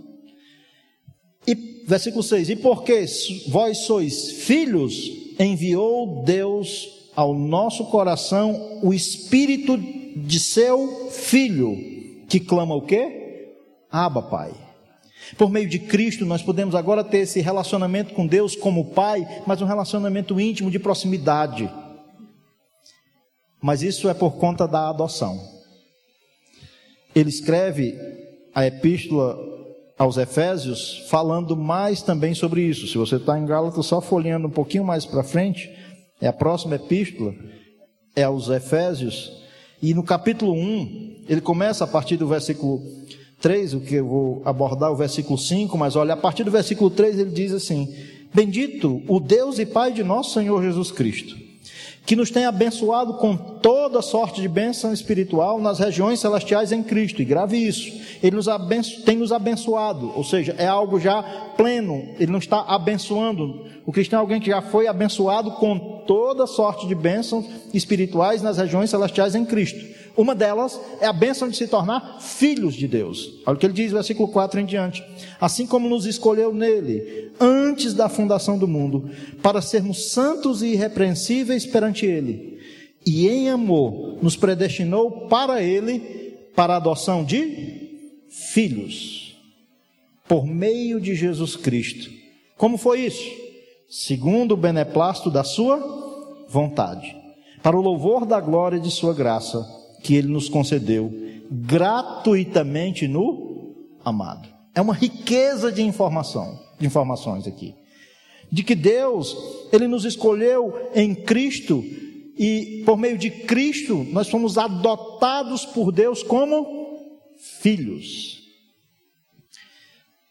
[1.47, 3.05] E versículo 6: E porque
[3.49, 12.77] vós sois filhos, enviou Deus ao nosso coração o espírito de seu filho que clama
[12.77, 13.57] o quê?
[13.91, 14.53] Aba, Pai.
[15.37, 19.61] Por meio de Cristo, nós podemos agora ter esse relacionamento com Deus como Pai, mas
[19.61, 21.69] um relacionamento íntimo de proximidade.
[23.61, 25.39] Mas isso é por conta da adoção.
[27.15, 27.99] Ele escreve
[28.55, 29.37] a epístola
[30.01, 32.89] aos Efésios falando mais também sobre isso.
[32.89, 35.71] Se você está em Gálatas, só folheando um pouquinho mais para frente,
[36.19, 37.35] é a próxima epístola,
[38.17, 39.31] é aos Efésios,
[39.83, 42.81] e no capítulo 1, ele começa a partir do versículo
[43.43, 46.89] 3, o que eu vou abordar o versículo 5, mas olha, a partir do versículo
[46.89, 47.95] 3 ele diz assim:
[48.33, 51.37] Bendito o Deus e Pai de nosso Senhor Jesus Cristo,
[52.11, 57.23] que nos tem abençoado com toda sorte de bênção espiritual nas regiões celestiais em Cristo.
[57.23, 61.23] E grave isso, Ele nos abenço, tem nos abençoado, ou seja, é algo já
[61.57, 63.65] pleno, Ele não está abençoando.
[63.87, 68.57] O cristão é alguém que já foi abençoado com toda sorte de bênçãos espirituais nas
[68.57, 70.00] regiões celestiais em Cristo.
[70.21, 73.41] Uma delas é a bênção de se tornar filhos de Deus.
[73.47, 75.03] Olha o que ele diz, versículo 4 em diante.
[75.41, 79.11] Assim como nos escolheu nele, antes da fundação do mundo,
[79.43, 82.59] para sermos santos e irrepreensíveis perante ele,
[83.07, 86.01] e em amor nos predestinou para ele,
[86.55, 87.89] para a adoção de
[88.29, 89.37] filhos,
[90.29, 92.11] por meio de Jesus Cristo.
[92.59, 93.41] Como foi isso?
[93.91, 97.17] segundo o beneplácito da sua vontade,
[97.61, 99.67] para o louvor da glória de sua graça,
[100.03, 101.13] que ele nos concedeu
[101.51, 104.49] gratuitamente no amado.
[104.75, 107.75] É uma riqueza de informação, de informações aqui.
[108.51, 109.37] De que Deus,
[109.73, 111.85] ele nos escolheu em Cristo
[112.37, 116.81] e por meio de Cristo nós fomos adotados por Deus como
[117.61, 118.41] filhos.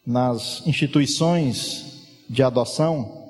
[0.04, 3.20] Nas instituições de adoção,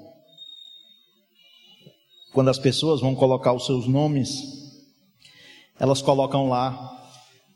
[2.32, 4.59] quando as pessoas vão colocar os seus nomes,
[5.80, 6.98] elas colocam lá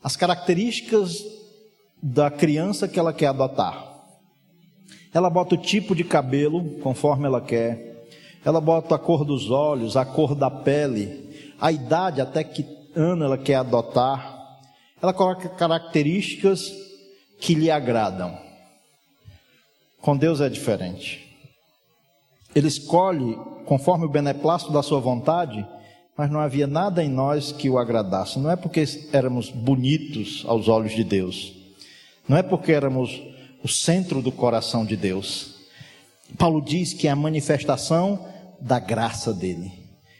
[0.03, 1.23] as características
[2.01, 3.93] da criança que ela quer adotar.
[5.13, 8.07] Ela bota o tipo de cabelo conforme ela quer.
[8.43, 13.23] Ela bota a cor dos olhos, a cor da pele, a idade até que ano
[13.23, 14.35] ela quer adotar.
[15.01, 16.71] Ela coloca características
[17.39, 18.37] que lhe agradam.
[20.01, 21.25] Com Deus é diferente.
[22.53, 23.35] Ele escolhe
[23.65, 25.65] conforme o beneplácito da sua vontade,
[26.17, 28.39] mas não havia nada em nós que o agradasse.
[28.39, 31.53] Não é porque éramos bonitos aos olhos de Deus,
[32.27, 33.21] não é porque éramos
[33.63, 35.55] o centro do coração de Deus.
[36.37, 38.25] Paulo diz que é a manifestação
[38.59, 39.71] da graça dele.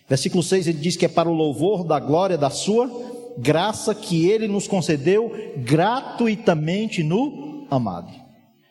[0.07, 2.89] Versículo 6 ele diz que é para o louvor da glória da sua
[3.37, 8.13] graça que ele nos concedeu gratuitamente no amado.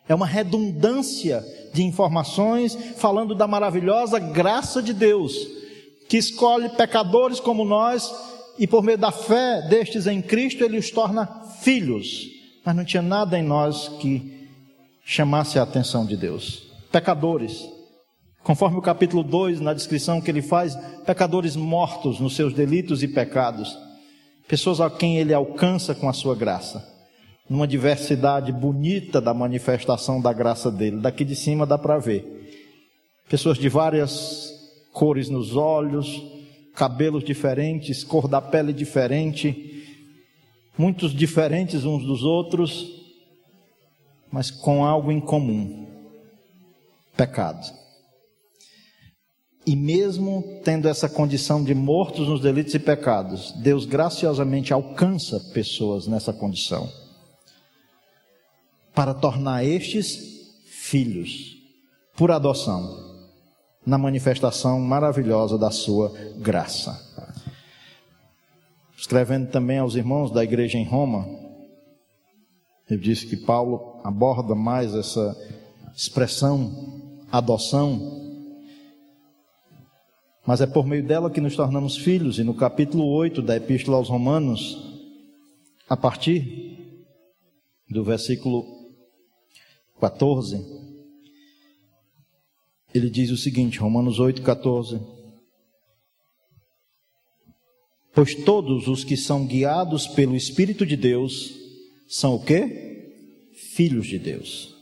[0.08, 5.34] É uma redundância de informações falando da maravilhosa graça de Deus,
[6.08, 8.12] que escolhe pecadores como nós
[8.58, 11.26] e por meio da fé destes em Cristo ele os torna
[11.60, 12.28] filhos.
[12.64, 14.48] Mas não tinha nada em nós que
[15.04, 16.64] chamasse a atenção de Deus.
[16.90, 17.68] Pecadores.
[18.42, 23.08] Conforme o capítulo 2, na descrição que ele faz, pecadores mortos nos seus delitos e
[23.08, 23.76] pecados.
[24.46, 26.94] Pessoas a quem ele alcança com a sua graça
[27.48, 31.00] numa diversidade bonita da manifestação da graça dele.
[31.00, 32.24] Daqui de cima dá para ver.
[33.28, 34.53] Pessoas de várias
[34.94, 36.22] cores nos olhos,
[36.74, 39.84] cabelos diferentes, cor da pele diferente,
[40.78, 43.02] muitos diferentes uns dos outros,
[44.30, 45.86] mas com algo em comum:
[47.16, 47.84] pecado.
[49.66, 56.06] E mesmo tendo essa condição de mortos nos delitos e pecados, Deus graciosamente alcança pessoas
[56.06, 56.88] nessa condição
[58.94, 60.18] para tornar estes
[60.66, 61.56] filhos
[62.14, 63.03] por adoção,
[63.86, 67.12] na manifestação maravilhosa da sua graça.
[68.96, 71.28] escrevendo também aos irmãos da igreja em Roma,
[72.88, 75.36] ele disse que Paulo aborda mais essa
[75.94, 78.22] expressão adoção,
[80.46, 83.96] mas é por meio dela que nos tornamos filhos, e no capítulo 8 da Epístola
[83.96, 85.02] aos Romanos,
[85.88, 87.02] a partir
[87.90, 88.64] do versículo
[90.00, 90.83] 14,
[92.94, 95.00] ele diz o seguinte, Romanos 8, 14.
[98.14, 101.52] Pois todos os que são guiados pelo Espírito de Deus
[102.06, 103.50] são o quê?
[103.72, 104.72] Filhos de Deus.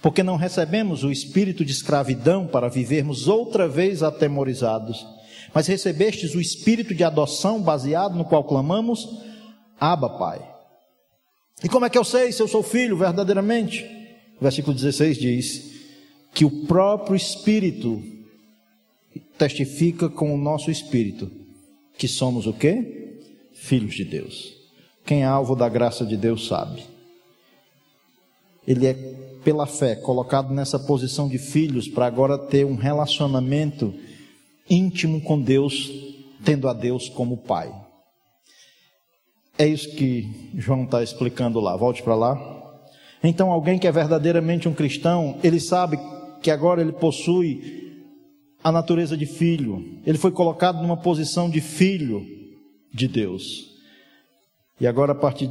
[0.00, 5.04] Porque não recebemos o espírito de escravidão para vivermos outra vez atemorizados,
[5.52, 9.08] mas recebestes o espírito de adoção baseado no qual clamamos,
[9.80, 10.48] Abba, Pai.
[11.64, 13.84] E como é que eu sei se eu sou filho verdadeiramente?
[14.38, 15.77] O versículo 16 diz
[16.34, 18.02] que o próprio Espírito
[19.36, 21.30] testifica com o nosso espírito
[21.98, 23.18] que somos o quê?
[23.52, 24.56] Filhos de Deus.
[25.04, 26.84] Quem é alvo da graça de Deus sabe.
[28.66, 28.94] Ele é,
[29.42, 33.92] pela fé, colocado nessa posição de filhos para agora ter um relacionamento
[34.70, 35.90] íntimo com Deus,
[36.44, 37.74] tendo a Deus como Pai.
[39.58, 41.76] É isso que João está explicando lá.
[41.76, 42.38] Volte para lá.
[43.24, 45.98] Então, alguém que é verdadeiramente um cristão, ele sabe
[46.42, 47.88] que agora ele possui
[48.62, 50.00] a natureza de filho.
[50.04, 52.24] Ele foi colocado numa posição de filho
[52.92, 53.68] de Deus.
[54.80, 55.50] E agora, a partir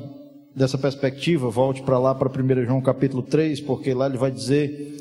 [0.56, 4.96] dessa perspectiva, volte para lá para 1 João capítulo 3, porque lá ele vai dizer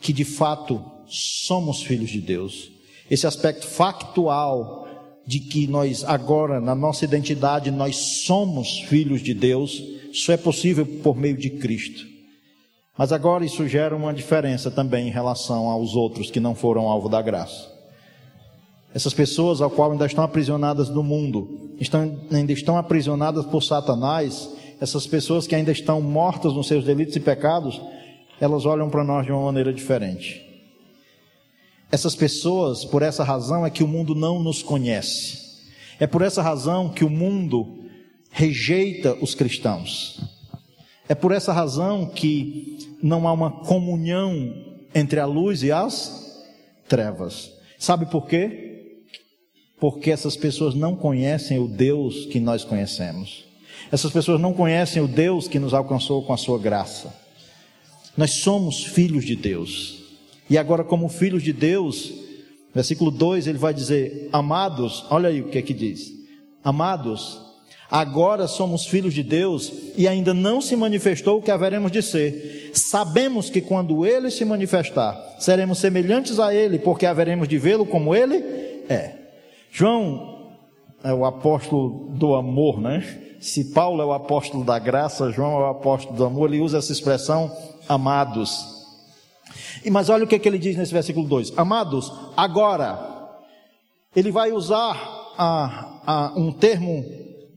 [0.00, 2.70] que de fato somos filhos de Deus.
[3.10, 4.88] Esse aspecto factual
[5.26, 10.86] de que nós agora, na nossa identidade, nós somos filhos de Deus, isso é possível
[10.86, 12.06] por meio de Cristo.
[13.00, 17.08] Mas agora isso gera uma diferença também em relação aos outros que não foram alvo
[17.08, 17.66] da graça.
[18.94, 24.50] Essas pessoas ao qual ainda estão aprisionadas no mundo, estão, ainda estão aprisionadas por Satanás,
[24.78, 27.80] essas pessoas que ainda estão mortas nos seus delitos e pecados,
[28.38, 30.44] elas olham para nós de uma maneira diferente.
[31.90, 35.38] Essas pessoas, por essa razão, é que o mundo não nos conhece.
[35.98, 37.78] É por essa razão que o mundo
[38.30, 40.39] rejeita os cristãos.
[41.10, 44.54] É por essa razão que não há uma comunhão
[44.94, 46.40] entre a luz e as
[46.86, 47.50] trevas.
[47.76, 49.02] Sabe por quê?
[49.80, 53.44] Porque essas pessoas não conhecem o Deus que nós conhecemos.
[53.90, 57.12] Essas pessoas não conhecem o Deus que nos alcançou com a sua graça.
[58.16, 60.04] Nós somos filhos de Deus.
[60.48, 62.12] E agora, como filhos de Deus,
[62.72, 66.12] versículo 2, ele vai dizer: Amados, olha aí o que é que diz.
[66.62, 67.49] Amados,
[67.90, 72.70] Agora somos filhos de Deus e ainda não se manifestou o que haveremos de ser.
[72.72, 78.14] Sabemos que quando ele se manifestar, seremos semelhantes a ele, porque haveremos de vê-lo como
[78.14, 78.36] ele
[78.88, 79.14] é.
[79.72, 80.50] João
[81.02, 83.02] é o apóstolo do amor, né?
[83.40, 86.78] Se Paulo é o apóstolo da graça, João é o apóstolo do amor, ele usa
[86.78, 87.50] essa expressão
[87.88, 88.80] amados.
[89.90, 93.00] Mas olha o que, é que ele diz nesse versículo 2: Amados, agora,
[94.14, 94.94] ele vai usar
[95.36, 97.04] a, a, um termo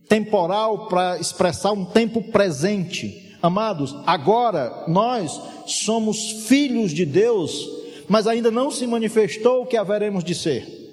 [0.07, 3.37] temporal para expressar um tempo presente.
[3.41, 7.69] Amados, agora nós somos filhos de Deus,
[8.07, 10.83] mas ainda não se manifestou o que haveremos de ser.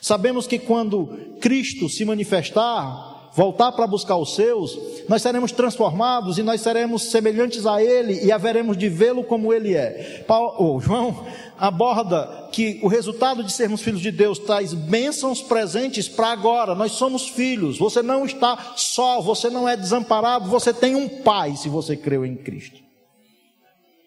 [0.00, 1.06] Sabemos que quando
[1.40, 7.66] Cristo se manifestar, voltar para buscar os seus, nós seremos transformados e nós seremos semelhantes
[7.66, 10.24] a Ele e haveremos de vê-lo como Ele é.
[10.26, 11.26] Paulo, João
[11.58, 16.74] aborda que o resultado de sermos filhos de Deus traz bênçãos presentes para agora.
[16.74, 17.78] Nós somos filhos.
[17.78, 22.24] Você não está só, você não é desamparado, você tem um pai se você creu
[22.24, 22.80] em Cristo.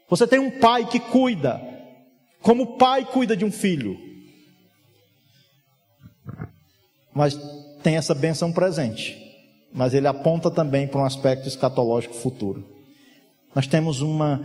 [0.09, 1.61] Você tem um pai que cuida,
[2.41, 3.97] como o pai cuida de um filho.
[7.13, 7.37] Mas
[7.81, 9.17] tem essa benção presente,
[9.73, 12.65] mas ele aponta também para um aspecto escatológico futuro.
[13.55, 14.41] Nós temos uma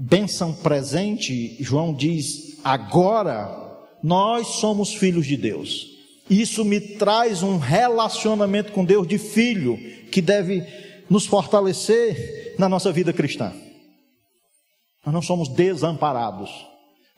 [0.00, 3.54] benção presente, João diz, agora
[4.02, 5.88] nós somos filhos de Deus.
[6.28, 9.76] Isso me traz um relacionamento com Deus de filho
[10.10, 10.64] que deve
[11.10, 13.52] nos fortalecer na nossa vida cristã.
[15.04, 16.50] Nós não somos desamparados.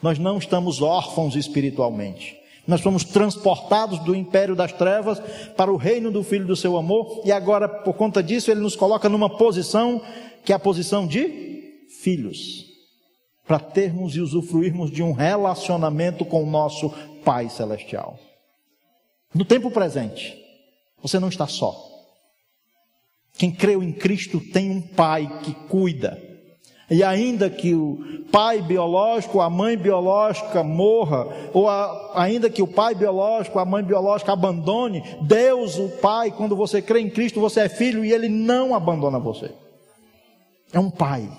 [0.02, 2.36] Nós não estamos órfãos espiritualmente.
[2.66, 5.20] Nós fomos transportados do império das trevas
[5.56, 8.74] para o reino do Filho do seu amor, e agora, por conta disso, ele nos
[8.74, 10.00] coloca numa posição
[10.44, 11.52] que é a posição de
[11.88, 12.71] filhos,
[13.46, 16.90] para termos e usufruirmos de um relacionamento com o nosso
[17.24, 18.18] Pai Celestial.
[19.34, 20.36] No tempo presente,
[21.02, 21.74] você não está só.
[23.34, 26.20] Quem creu em Cristo tem um Pai que cuida.
[26.90, 32.66] E ainda que o pai biológico, a mãe biológica morra, ou a, ainda que o
[32.66, 37.60] pai biológico, a mãe biológica abandone, Deus, o Pai, quando você crê em Cristo, você
[37.60, 39.52] é filho e Ele não abandona você.
[40.70, 41.30] É um pai.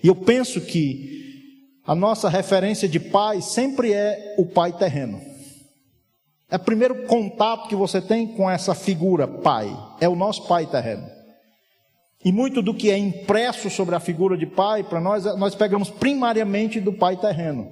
[0.00, 1.23] E eu penso que
[1.86, 5.20] a nossa referência de pai sempre é o pai terreno.
[6.50, 10.66] É o primeiro contato que você tem com essa figura pai, é o nosso pai
[10.66, 11.06] terreno.
[12.24, 15.90] E muito do que é impresso sobre a figura de pai, para nós, nós pegamos
[15.90, 17.70] primariamente do pai terreno.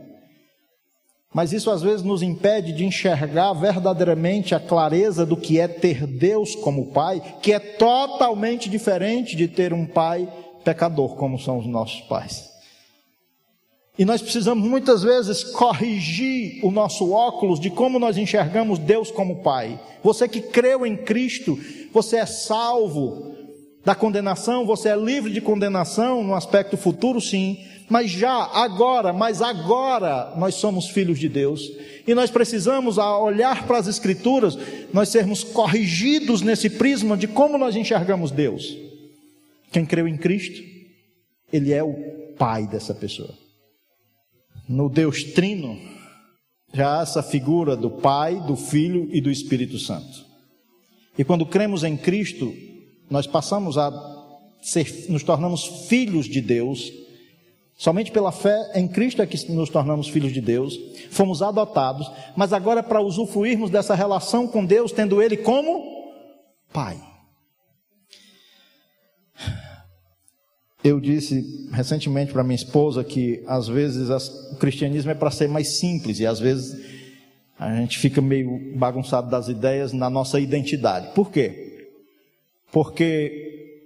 [1.33, 6.07] Mas isso às vezes nos impede de enxergar verdadeiramente a clareza do que é ter
[6.07, 10.29] Deus como pai, que é totalmente diferente de ter um pai
[10.63, 12.52] pecador, como são os nossos pais.
[13.99, 19.43] E nós precisamos muitas vezes corrigir o nosso óculos de como nós enxergamos Deus como
[19.43, 19.79] Pai.
[20.03, 21.59] Você que creu em Cristo,
[21.93, 23.37] você é salvo
[23.85, 27.59] da condenação, você é livre de condenação no aspecto futuro, sim,
[27.91, 31.71] mas já agora, mas agora nós somos filhos de Deus.
[32.07, 34.57] E nós precisamos, ao olhar para as Escrituras,
[34.91, 38.75] nós sermos corrigidos nesse prisma de como nós enxergamos Deus.
[39.71, 40.63] Quem creu em Cristo,
[41.53, 41.93] ele é o
[42.39, 43.42] pai dessa pessoa
[44.69, 45.79] no Deus Trino,
[46.73, 50.25] já há essa figura do Pai, do Filho e do Espírito Santo.
[51.19, 52.53] E quando cremos em Cristo,
[53.11, 53.91] nós passamos a
[54.63, 56.91] ser, nos tornamos filhos de Deus.
[57.77, 60.79] Somente pela fé em Cristo é que nos tornamos filhos de Deus,
[61.11, 65.83] fomos adotados, mas agora para usufruirmos dessa relação com Deus, tendo Ele como
[66.73, 67.12] Pai.
[70.85, 75.49] Eu disse recentemente para minha esposa que às vezes as, o cristianismo é para ser
[75.49, 76.77] mais simples e às vezes
[77.59, 81.15] a gente fica meio bagunçado das ideias na nossa identidade.
[81.15, 81.89] Por quê?
[82.73, 83.79] Porque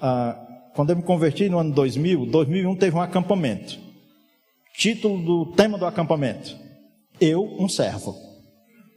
[0.00, 0.38] ah,
[0.74, 3.78] quando eu me converti no ano 2000, 2001 teve um acampamento.
[4.74, 6.54] Título do tema do acampamento:
[7.20, 8.14] Eu, um servo.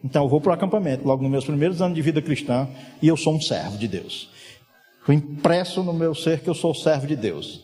[0.04, 2.68] Então eu vou para o acampamento, logo nos meus primeiros anos de vida cristã,
[3.02, 4.30] e eu sou um servo de Deus.
[5.04, 7.64] Foi impresso no meu ser que eu sou servo de Deus.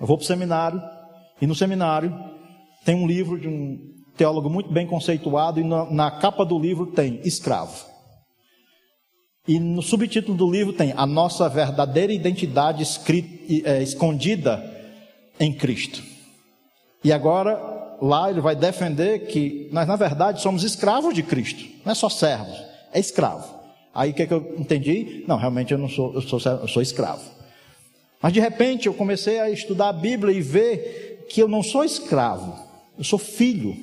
[0.00, 0.82] Eu vou para o seminário,
[1.40, 2.12] e no seminário
[2.84, 6.86] tem um livro de um teólogo muito bem conceituado, e na, na capa do livro
[6.86, 7.86] tem escravo.
[9.46, 14.62] E no subtítulo do livro tem a nossa verdadeira identidade escrita, é, escondida
[15.38, 16.02] em Cristo.
[17.04, 21.64] E agora, lá ele vai defender que nós, na verdade, somos escravos de Cristo.
[21.84, 22.58] Não é só servos,
[22.92, 23.55] é escravo.
[23.96, 25.24] Aí o que, é que eu entendi?
[25.26, 27.22] Não, realmente eu não sou, eu sou, eu sou escravo.
[28.20, 31.82] Mas de repente eu comecei a estudar a Bíblia e ver que eu não sou
[31.82, 32.58] escravo,
[32.98, 33.74] eu sou filho.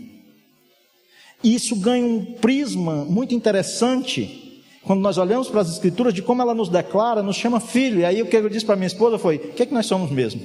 [1.43, 6.43] E isso ganha um prisma muito interessante quando nós olhamos para as Escrituras de como
[6.43, 8.01] ela nos declara, nos chama filho.
[8.01, 9.87] E aí o que eu disse para minha esposa foi: o que é que nós
[9.87, 10.41] somos mesmo?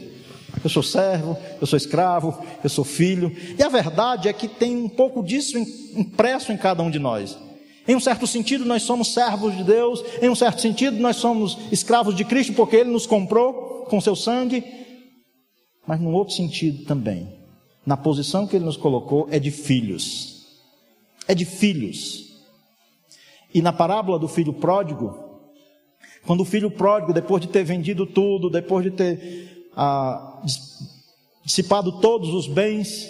[0.65, 3.37] Eu sou servo, eu sou escravo, eu sou filho.
[3.59, 7.37] E a verdade é que tem um pouco disso impresso em cada um de nós.
[7.89, 11.57] Em um certo sentido, nós somos servos de Deus, em um certo sentido, nós somos
[11.73, 14.63] escravos de Cristo porque Ele nos comprou com seu sangue,
[15.87, 17.27] mas num outro sentido também,
[17.87, 20.47] na posição que Ele nos colocou, é de filhos.
[21.27, 22.27] É de filhos.
[23.55, 25.41] E na parábola do filho pródigo,
[26.27, 30.43] quando o filho pródigo, depois de ter vendido tudo, depois de ter ah,
[31.43, 33.09] dissipado todos os bens,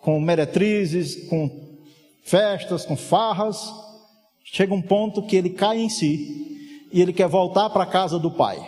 [0.00, 1.50] com meretrizes, com
[2.22, 3.85] festas, com farras,
[4.46, 8.18] chega um ponto que ele cai em si e ele quer voltar para a casa
[8.18, 8.58] do pai.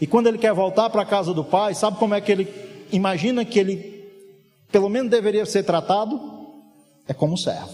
[0.00, 2.48] E quando ele quer voltar para a casa do pai, sabe como é que ele
[2.90, 4.08] imagina que ele,
[4.72, 6.18] pelo menos, deveria ser tratado?
[7.06, 7.70] É como um servo,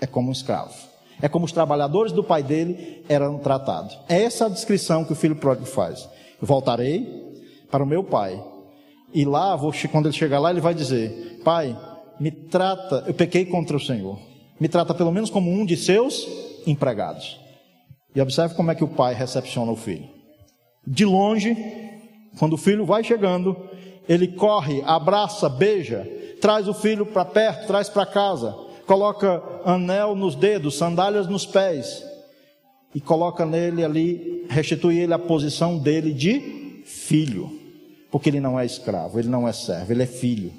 [0.00, 0.74] é como um escravo,
[1.20, 3.98] é como os trabalhadores do pai dele eram tratados.
[4.08, 6.08] É essa a descrição que o filho pródigo faz.
[6.40, 7.04] Eu voltarei
[7.70, 8.40] para o meu pai,
[9.12, 11.76] e lá, vou, quando ele chegar lá, ele vai dizer: Pai,
[12.20, 14.33] me trata, eu pequei contra o Senhor
[14.64, 16.26] me trata pelo menos como um de seus
[16.66, 17.38] empregados.
[18.14, 20.08] E observe como é que o pai recepciona o filho.
[20.86, 21.54] De longe,
[22.38, 23.54] quando o filho vai chegando,
[24.08, 26.10] ele corre, abraça, beija,
[26.40, 28.56] traz o filho para perto, traz para casa,
[28.86, 32.02] coloca anel nos dedos, sandálias nos pés
[32.94, 37.52] e coloca nele ali, restitui ele a posição dele de filho,
[38.10, 40.50] porque ele não é escravo, ele não é servo, ele é filho.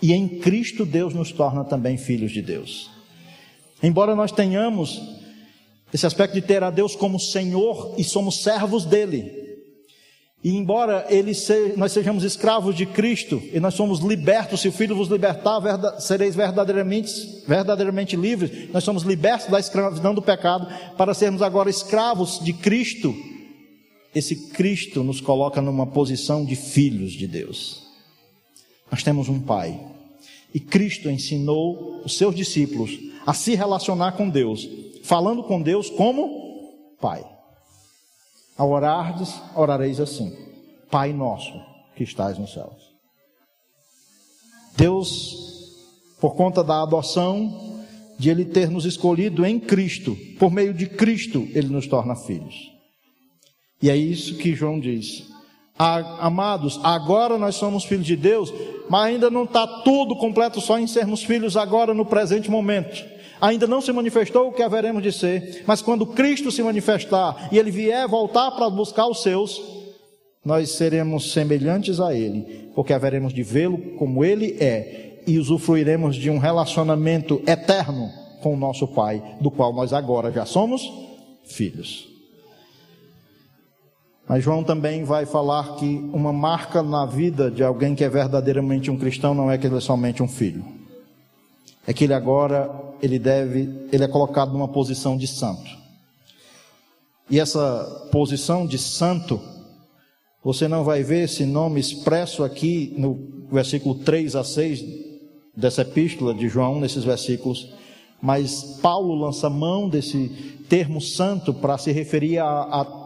[0.00, 3.01] E em Cristo Deus nos torna também filhos de Deus.
[3.82, 5.00] Embora nós tenhamos
[5.92, 9.42] esse aspecto de ter a Deus como Senhor e somos servos dele,
[10.44, 14.72] e embora ele se, nós sejamos escravos de Cristo e nós somos libertos, se o
[14.72, 15.60] Filho vos libertar,
[16.00, 17.12] sereis verdadeiramente,
[17.46, 18.68] verdadeiramente livres.
[18.72, 20.66] Nós somos libertos da escravidão do pecado
[20.96, 23.14] para sermos agora escravos de Cristo.
[24.12, 27.86] esse Cristo nos coloca numa posição de filhos de Deus.
[28.90, 29.91] Nós temos um Pai.
[30.54, 34.68] E Cristo ensinou os seus discípulos a se relacionar com Deus,
[35.02, 37.24] falando com Deus como Pai.
[38.56, 40.36] Ao orardes, orareis assim:
[40.90, 41.52] Pai nosso
[41.96, 42.92] que estás nos céus.
[44.76, 45.34] Deus,
[46.20, 47.84] por conta da adoção,
[48.18, 52.70] de Ele ter nos escolhido em Cristo, por meio de Cristo, Ele nos torna filhos.
[53.82, 55.31] E é isso que João diz.
[55.78, 58.52] Amados, agora nós somos filhos de Deus,
[58.88, 63.04] mas ainda não está tudo completo só em sermos filhos agora no presente momento.
[63.40, 67.58] Ainda não se manifestou o que haveremos de ser, mas quando Cristo se manifestar e
[67.58, 69.60] Ele vier voltar para buscar os seus,
[70.44, 76.30] nós seremos semelhantes a Ele, porque haveremos de vê-lo como Ele é e usufruiremos de
[76.30, 78.10] um relacionamento eterno
[78.40, 80.82] com o nosso Pai, do qual nós agora já somos
[81.44, 82.11] filhos.
[84.28, 88.90] Mas João também vai falar que uma marca na vida de alguém que é verdadeiramente
[88.90, 90.64] um cristão não é que ele é somente um filho.
[91.86, 92.70] É que ele agora
[93.02, 95.82] ele deve, ele é colocado numa posição de santo.
[97.28, 99.40] E essa posição de santo,
[100.44, 104.84] você não vai ver esse nome expresso aqui no versículo 3 a 6
[105.56, 107.72] dessa epístola de João, nesses versículos,
[108.20, 110.28] mas Paulo lança mão desse
[110.68, 113.01] termo santo para se referir a, a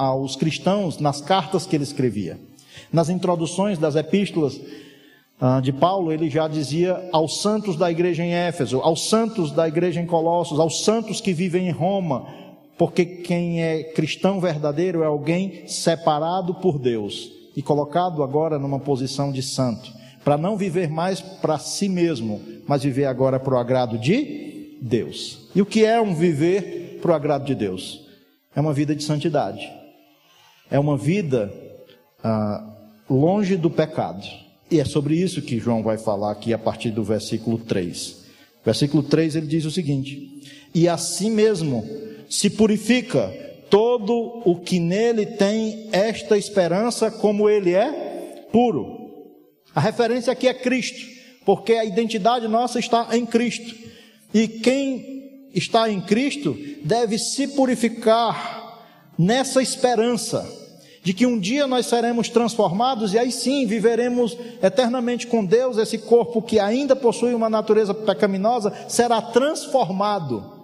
[0.00, 2.40] aos cristãos nas cartas que ele escrevia.
[2.90, 4.58] Nas introduções das epístolas
[5.38, 9.68] ah, de Paulo, ele já dizia aos santos da igreja em Éfeso, aos santos da
[9.68, 12.26] igreja em Colossos, aos santos que vivem em Roma,
[12.78, 19.30] porque quem é cristão verdadeiro é alguém separado por Deus e colocado agora numa posição
[19.30, 19.92] de santo,
[20.24, 25.50] para não viver mais para si mesmo, mas viver agora para o agrado de Deus.
[25.54, 28.06] E o que é um viver para o agrado de Deus?
[28.56, 29.79] É uma vida de santidade
[30.70, 31.52] é uma vida
[32.22, 32.64] ah,
[33.08, 34.24] longe do pecado.
[34.70, 38.20] E é sobre isso que João vai falar aqui a partir do versículo 3.
[38.64, 41.84] Versículo 3 ele diz o seguinte: E assim mesmo
[42.28, 43.28] se purifica
[43.68, 49.10] todo o que nele tem esta esperança, como ele é puro.
[49.74, 51.06] A referência aqui é Cristo,
[51.44, 53.74] porque a identidade nossa está em Cristo.
[54.32, 58.86] E quem está em Cristo deve se purificar
[59.18, 60.59] nessa esperança
[61.02, 65.78] de que um dia nós seremos transformados e aí sim viveremos eternamente com Deus.
[65.78, 70.58] Esse corpo que ainda possui uma natureza pecaminosa será transformado.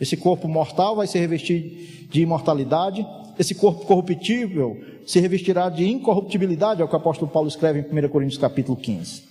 [0.00, 3.06] Esse corpo mortal vai se revestir de imortalidade,
[3.38, 8.06] esse corpo corruptível se revestirá de incorruptibilidade, é o que o apóstolo Paulo escreve em
[8.06, 9.22] 1 Coríntios capítulo 15.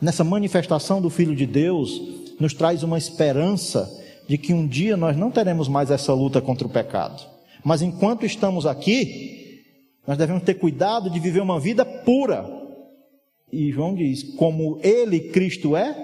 [0.00, 2.00] Nessa manifestação do Filho de Deus,
[2.40, 6.66] nos traz uma esperança de que um dia nós não teremos mais essa luta contra
[6.66, 7.33] o pecado
[7.64, 9.62] mas enquanto estamos aqui,
[10.06, 12.44] nós devemos ter cuidado de viver uma vida pura.
[13.50, 15.94] E João diz: como ele, Cristo, é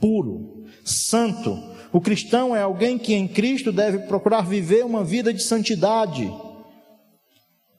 [0.00, 1.56] puro, santo.
[1.92, 6.28] O cristão é alguém que em Cristo deve procurar viver uma vida de santidade.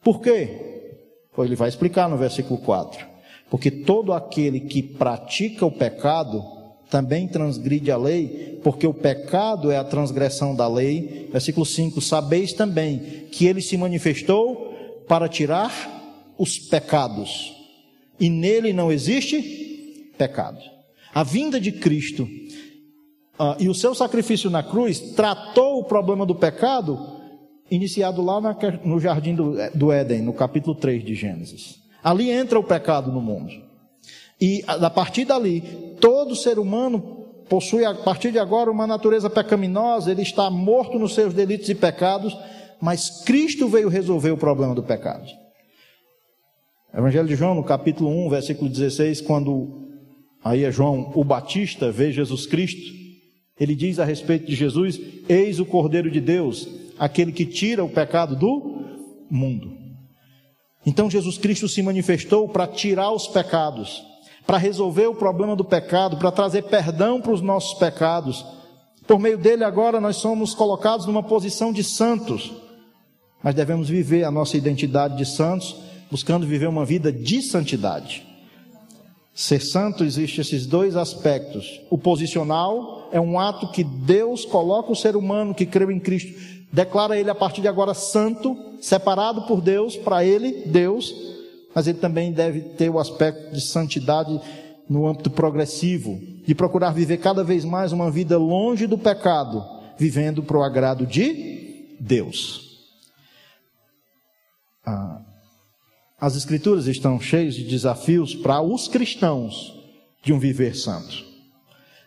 [0.01, 0.93] Por quê?
[1.35, 3.05] Pois ele vai explicar no versículo 4.
[3.49, 6.41] Porque todo aquele que pratica o pecado
[6.89, 11.29] também transgride a lei, porque o pecado é a transgressão da lei.
[11.31, 14.73] Versículo 5: Sabeis também que ele se manifestou
[15.07, 15.71] para tirar
[16.37, 17.53] os pecados,
[18.19, 20.59] e nele não existe pecado.
[21.13, 22.23] A vinda de Cristo
[23.39, 26.99] uh, e o seu sacrifício na cruz tratou o problema do pecado,
[27.71, 31.79] iniciado lá na, no jardim do, do Éden, no capítulo 3 de Gênesis.
[32.03, 33.64] Ali entra o pecado no mundo.
[34.39, 35.61] E a partir dali,
[35.99, 41.13] todo ser humano possui, a partir de agora, uma natureza pecaminosa, ele está morto nos
[41.13, 42.37] seus delitos e pecados,
[42.81, 45.25] mas Cristo veio resolver o problema do pecado.
[46.93, 49.85] Evangelho de João, no capítulo 1, versículo 16, quando
[50.43, 52.93] aí é João o Batista vê Jesus Cristo,
[53.59, 56.67] ele diz a respeito de Jesus: Eis o Cordeiro de Deus,
[56.97, 58.85] aquele que tira o pecado do
[59.29, 59.75] mundo.
[60.85, 64.03] Então Jesus Cristo se manifestou para tirar os pecados
[64.45, 68.45] para resolver o problema do pecado, para trazer perdão para os nossos pecados.
[69.07, 72.53] Por meio dele, agora nós somos colocados numa posição de santos,
[73.43, 75.75] mas devemos viver a nossa identidade de santos,
[76.09, 78.25] buscando viver uma vida de santidade.
[79.33, 81.81] Ser santo existe esses dois aspectos.
[81.89, 86.33] O posicional é um ato que Deus coloca o ser humano que creu em Cristo,
[86.71, 91.13] declara ele a partir de agora santo, separado por Deus, para ele, Deus,
[91.75, 94.39] mas ele também deve ter o aspecto de santidade
[94.87, 99.61] no âmbito progressivo, de procurar viver cada vez mais uma vida longe do pecado,
[99.97, 102.87] vivendo para o agrado de Deus.
[104.85, 105.21] ah,
[106.17, 109.75] as Escrituras estão cheias de desafios para os cristãos
[110.23, 111.25] de um viver santo,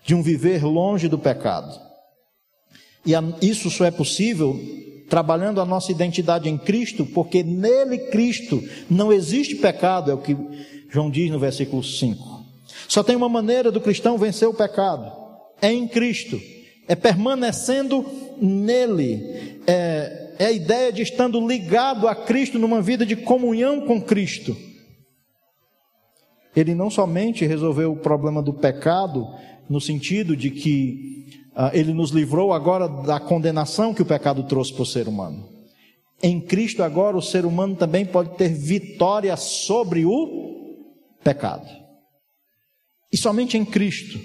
[0.03, 1.79] de um viver longe do pecado.
[3.05, 3.13] E
[3.47, 4.59] isso só é possível
[5.09, 10.37] trabalhando a nossa identidade em Cristo, porque nele, Cristo, não existe pecado, é o que
[10.91, 12.45] João diz no versículo 5.
[12.87, 15.11] Só tem uma maneira do cristão vencer o pecado:
[15.61, 16.41] é em Cristo,
[16.87, 18.05] é permanecendo
[18.41, 24.01] nele, é, é a ideia de estando ligado a Cristo numa vida de comunhão com
[24.01, 24.57] Cristo.
[26.55, 29.27] Ele não somente resolveu o problema do pecado,
[29.69, 31.38] no sentido de que
[31.73, 35.49] ele nos livrou agora da condenação que o pecado trouxe para o ser humano.
[36.23, 40.77] Em Cristo, agora, o ser humano também pode ter vitória sobre o
[41.23, 41.69] pecado.
[43.13, 44.21] E somente em Cristo.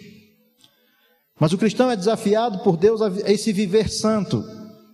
[1.40, 4.44] Mas o cristão é desafiado por Deus a esse viver santo.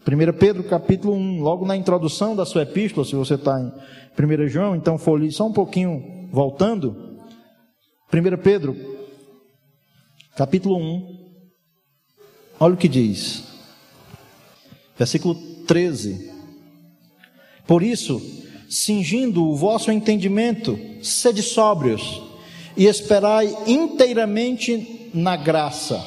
[0.08, 4.48] 1 Pedro capítulo 1, logo na introdução da sua epístola, se você está em 1
[4.48, 7.20] João, então folhe só um pouquinho voltando.
[8.12, 8.76] 1 Pedro
[10.36, 11.19] capítulo 1,
[12.60, 13.44] olha o que diz.
[14.98, 15.36] Versículo
[15.66, 16.30] 13.
[17.66, 18.22] Por isso,
[18.70, 22.22] cingindo o vosso entendimento, sede sóbrios
[22.76, 26.04] e esperai inteiramente na graça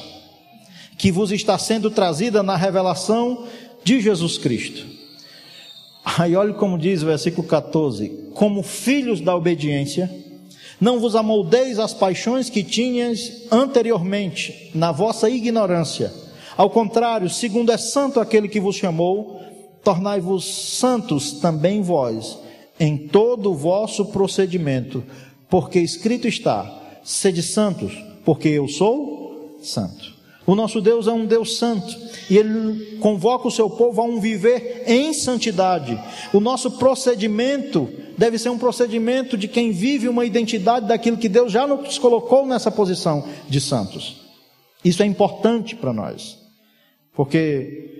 [0.97, 3.45] que vos está sendo trazida na revelação
[3.83, 4.85] de Jesus Cristo.
[6.05, 10.09] Aí olha como diz o versículo 14: Como filhos da obediência,
[10.79, 16.22] não vos amoldeis às paixões que tinhas anteriormente, na vossa ignorância.
[16.55, 19.41] Ao contrário, segundo é santo aquele que vos chamou,
[19.83, 20.45] tornai-vos
[20.77, 22.37] santos também vós,
[22.79, 25.03] em todo o vosso procedimento,
[25.49, 26.71] porque escrito está:
[27.03, 27.93] sede santos,
[28.25, 30.13] porque eu sou santo.
[30.45, 31.95] O nosso Deus é um Deus santo
[32.29, 35.97] e ele convoca o seu povo a um viver em santidade.
[36.33, 37.87] O nosso procedimento
[38.17, 42.45] deve ser um procedimento de quem vive uma identidade daquilo que Deus já nos colocou
[42.45, 44.17] nessa posição de santos.
[44.83, 46.37] Isso é importante para nós,
[47.15, 47.93] porque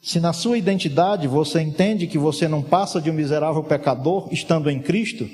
[0.00, 4.70] se na sua identidade você entende que você não passa de um miserável pecador estando
[4.70, 5.28] em Cristo,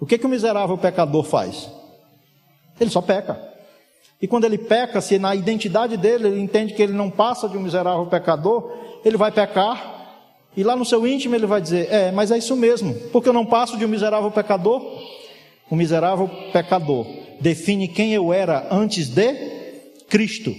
[0.00, 1.68] o que, que o miserável pecador faz?
[2.78, 3.54] Ele só peca.
[4.22, 7.58] E quando ele peca, se na identidade dele ele entende que ele não passa de
[7.58, 8.72] um miserável pecador,
[9.04, 9.92] ele vai pecar.
[10.56, 13.32] E lá no seu íntimo ele vai dizer: É, mas é isso mesmo, porque eu
[13.32, 14.80] não passo de um miserável pecador.
[15.68, 17.06] O miserável pecador
[17.40, 19.34] define quem eu era antes de
[20.08, 20.54] Cristo.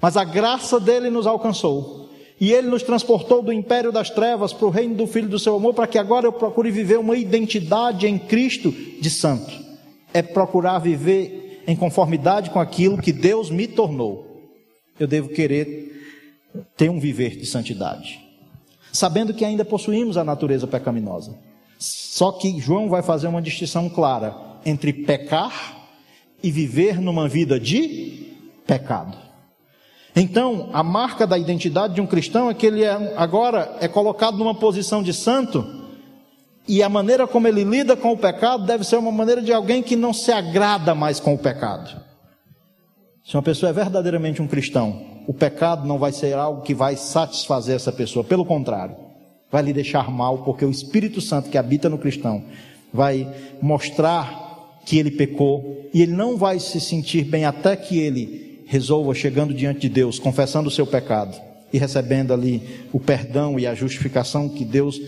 [0.00, 2.08] Mas a graça dele nos alcançou.
[2.40, 5.56] E ele nos transportou do império das trevas para o reino do Filho do seu
[5.56, 9.52] amor, para que agora eu procure viver uma identidade em Cristo de santo.
[10.14, 14.26] É procurar viver em conformidade com aquilo que Deus me tornou.
[14.98, 15.90] Eu devo querer
[16.76, 18.20] ter um viver de santidade,
[18.92, 21.38] sabendo que ainda possuímos a natureza pecaminosa.
[21.78, 24.34] Só que João vai fazer uma distinção clara
[24.64, 25.88] entre pecar
[26.42, 28.34] e viver numa vida de
[28.66, 29.29] pecado.
[30.14, 34.36] Então, a marca da identidade de um cristão é que ele é, agora é colocado
[34.36, 35.64] numa posição de santo,
[36.66, 39.82] e a maneira como ele lida com o pecado deve ser uma maneira de alguém
[39.82, 42.00] que não se agrada mais com o pecado.
[43.24, 46.96] Se uma pessoa é verdadeiramente um cristão, o pecado não vai ser algo que vai
[46.96, 48.96] satisfazer essa pessoa, pelo contrário,
[49.50, 52.44] vai lhe deixar mal, porque o Espírito Santo que habita no cristão
[52.92, 53.32] vai
[53.62, 59.12] mostrar que ele pecou, e ele não vai se sentir bem até que ele resolva
[59.14, 61.36] chegando diante de Deus, confessando o seu pecado
[61.72, 65.00] e recebendo ali o perdão e a justificação que Deus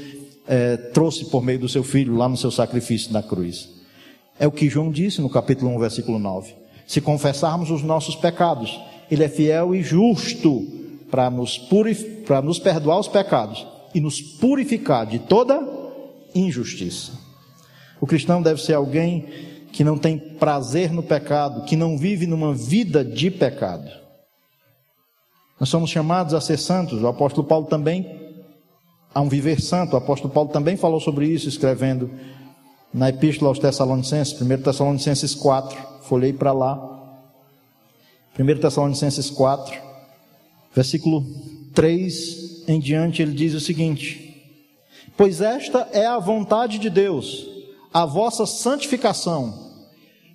[0.49, 3.69] é, trouxe por meio do seu filho lá no seu sacrifício na cruz.
[4.37, 6.53] É o que João disse no capítulo 1, versículo 9.
[6.89, 10.67] Se confessarmos os nossos pecados, Ele é fiel e justo
[11.09, 11.57] para nos,
[12.27, 15.65] para nos perdoar os pecados e nos purificar de toda
[16.35, 17.13] injustiça.
[18.01, 22.53] O cristão deve ser alguém que não tem prazer no pecado, que não vive numa
[22.53, 23.91] vida de pecado.
[25.59, 27.03] Nós somos chamados a ser santos.
[27.03, 28.21] O apóstolo Paulo também
[29.15, 29.95] a um viver santo.
[29.95, 32.11] O apóstolo Paulo também falou sobre isso, escrevendo
[32.93, 35.79] na Epístola aos Tessalonicenses, 1 Tessalonicenses 4.
[36.03, 36.91] Folhei para lá.
[38.39, 39.75] 1 Tessalonicenses 4,
[40.75, 41.25] versículo
[41.75, 44.43] 3 em diante, ele diz o seguinte:
[45.17, 47.53] Pois esta é a vontade de Deus
[47.93, 49.62] a vossa santificação,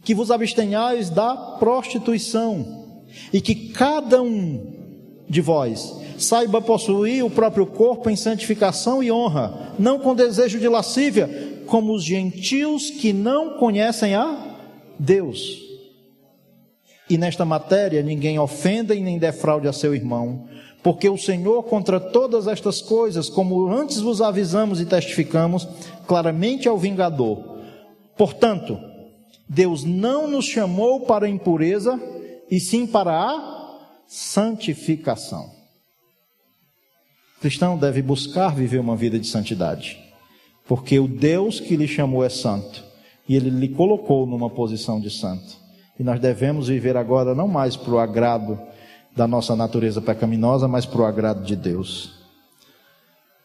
[0.08, 2.96] que vos abstenhais da prostituição,
[3.34, 4.74] e que cada um
[5.28, 10.70] de vós saiba possuir o próprio corpo em santificação e honra, não com desejo de
[10.70, 14.56] lascívia, como os gentios que não conhecem a
[14.98, 15.58] Deus.
[17.10, 20.48] E nesta matéria ninguém ofenda e nem defraude a seu irmão,
[20.82, 25.68] Porque o Senhor, contra todas estas coisas, como antes vos avisamos e testificamos,
[26.08, 27.58] claramente é o vingador.
[28.16, 28.80] Portanto,
[29.48, 32.00] Deus não nos chamou para a impureza,
[32.50, 35.52] e sim para a santificação.
[37.38, 39.98] O cristão deve buscar viver uma vida de santidade,
[40.66, 42.84] porque o Deus que lhe chamou é santo,
[43.28, 45.56] e ele lhe colocou numa posição de santo.
[46.00, 48.60] E nós devemos viver agora não mais para o agrado
[49.16, 52.18] da nossa natureza pecaminosa, mas para o agrado de Deus.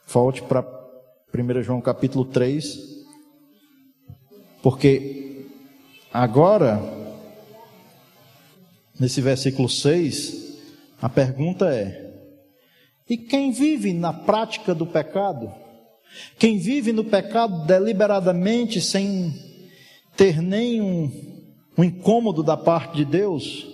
[0.07, 0.63] Volte para
[1.35, 2.79] 1 João capítulo 3,
[4.63, 5.23] porque
[6.13, 6.81] agora,
[8.99, 10.59] nesse versículo 6,
[11.01, 12.13] a pergunta é:
[13.09, 15.53] e quem vive na prática do pecado?
[16.39, 19.35] Quem vive no pecado deliberadamente, sem
[20.17, 21.11] ter nenhum
[21.77, 23.73] um incômodo da parte de Deus,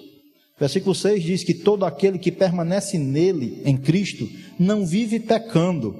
[0.59, 4.28] Versículo 6 diz que todo aquele que permanece nele, em Cristo,
[4.59, 5.95] não vive pecando,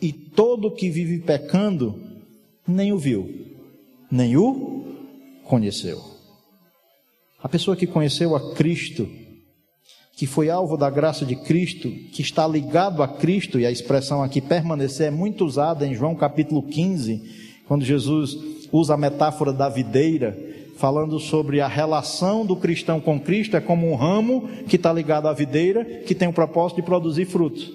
[0.00, 2.02] e todo que vive pecando
[2.66, 3.30] nem o viu,
[4.10, 4.91] nem o
[5.52, 6.02] conheceu.
[7.42, 9.06] A pessoa que conheceu a Cristo,
[10.16, 14.22] que foi alvo da graça de Cristo, que está ligado a Cristo, e a expressão
[14.22, 17.22] aqui permanecer é muito usada em João capítulo 15,
[17.68, 18.34] quando Jesus
[18.72, 20.34] usa a metáfora da videira,
[20.78, 25.28] falando sobre a relação do cristão com Cristo, é como um ramo que está ligado
[25.28, 27.70] à videira, que tem o propósito de produzir frutos.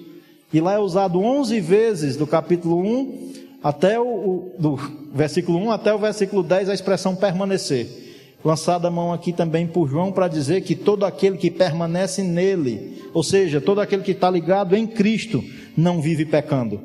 [0.52, 4.76] E lá é usado 11 vezes do capítulo 1 até o do
[5.12, 8.06] versículo 1 até o versículo 10 a expressão permanecer.
[8.44, 13.02] Lançada a mão aqui também por João para dizer que todo aquele que permanece nele,
[13.12, 15.42] ou seja, todo aquele que está ligado em Cristo,
[15.76, 16.80] não vive pecando.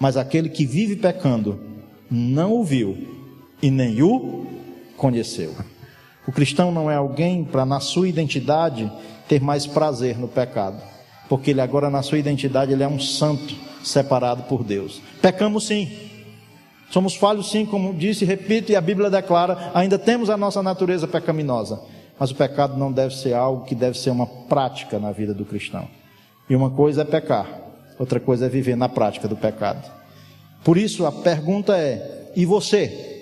[0.00, 1.60] Mas aquele que vive pecando
[2.10, 2.96] não o viu
[3.62, 4.46] e nem o
[4.96, 5.54] conheceu.
[6.26, 8.90] O cristão não é alguém para, na sua identidade,
[9.28, 10.82] ter mais prazer no pecado,
[11.28, 13.54] porque ele agora, na sua identidade, ele é um santo
[13.84, 15.00] separado por Deus.
[15.20, 15.88] Pecamos sim,
[16.90, 21.06] somos falhos sim, como disse, repito, e a Bíblia declara: ainda temos a nossa natureza
[21.06, 21.80] pecaminosa,
[22.18, 25.44] mas o pecado não deve ser algo que deve ser uma prática na vida do
[25.44, 25.88] cristão.
[26.48, 27.46] E uma coisa é pecar,
[27.98, 29.90] outra coisa é viver na prática do pecado.
[30.64, 33.12] Por isso a pergunta é: e você?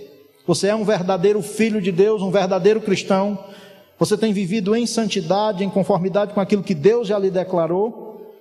[0.47, 3.39] Você é um verdadeiro filho de Deus, um verdadeiro cristão.
[3.99, 8.35] Você tem vivido em santidade, em conformidade com aquilo que Deus já lhe declarou?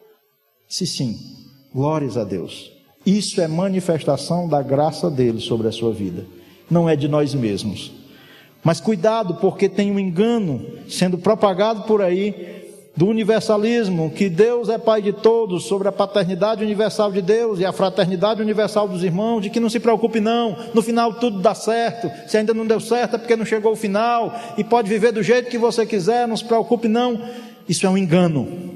[0.67, 1.40] Se sim,
[1.73, 2.71] glórias a Deus.
[3.05, 6.25] Isso é manifestação da graça dele sobre a sua vida,
[6.69, 7.91] não é de nós mesmos.
[8.63, 12.61] Mas cuidado, porque tem um engano sendo propagado por aí
[12.95, 17.65] do universalismo, que Deus é Pai de todos, sobre a paternidade universal de Deus e
[17.65, 21.55] a fraternidade universal dos irmãos, de que não se preocupe não, no final tudo dá
[21.55, 25.11] certo, se ainda não deu certo é porque não chegou o final, e pode viver
[25.11, 27.19] do jeito que você quiser, não se preocupe não,
[27.67, 28.70] isso é um engano.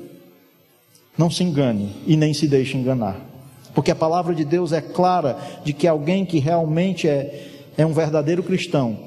[1.18, 3.20] Não se engane e nem se deixe enganar,
[3.74, 7.94] porque a palavra de Deus é clara de que alguém que realmente é, é um
[7.94, 8.98] verdadeiro cristão,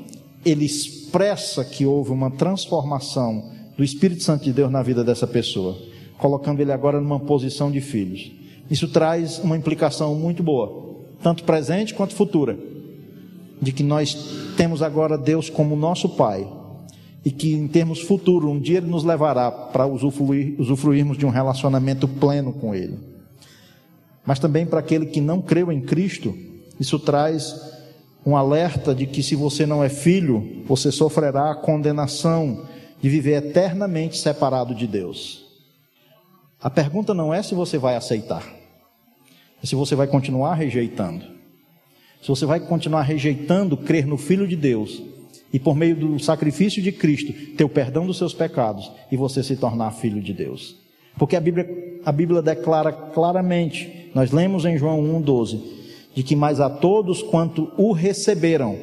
[0.45, 5.77] ele expressa que houve uma transformação do Espírito Santo de Deus na vida dessa pessoa,
[6.17, 8.33] colocando ele agora numa posição de filhos.
[8.71, 12.59] Isso traz uma implicação muito boa, tanto presente quanto futura,
[13.61, 14.15] de que nós
[14.57, 16.58] temos agora Deus como nosso Pai
[17.29, 21.29] e que em termos futuros, um dia Ele nos levará para usufruir, usufruirmos de um
[21.29, 22.99] relacionamento pleno com Ele.
[24.25, 26.35] Mas também para aquele que não creu em Cristo,
[26.81, 27.55] isso traz
[28.25, 32.67] um alerta de que se você não é filho, você sofrerá a condenação
[32.99, 35.45] de viver eternamente separado de Deus.
[36.59, 38.43] A pergunta não é se você vai aceitar,
[39.63, 41.27] é se você vai continuar rejeitando.
[42.23, 45.18] Se você vai continuar rejeitando crer no Filho de Deus
[45.53, 49.43] e por meio do sacrifício de Cristo ter o perdão dos seus pecados e você
[49.43, 50.77] se tornar filho de Deus.
[51.19, 55.61] Porque a Bíblia, a Bíblia declara claramente, nós lemos em João 1,12,
[56.15, 58.79] de que mais a todos quanto o receberam,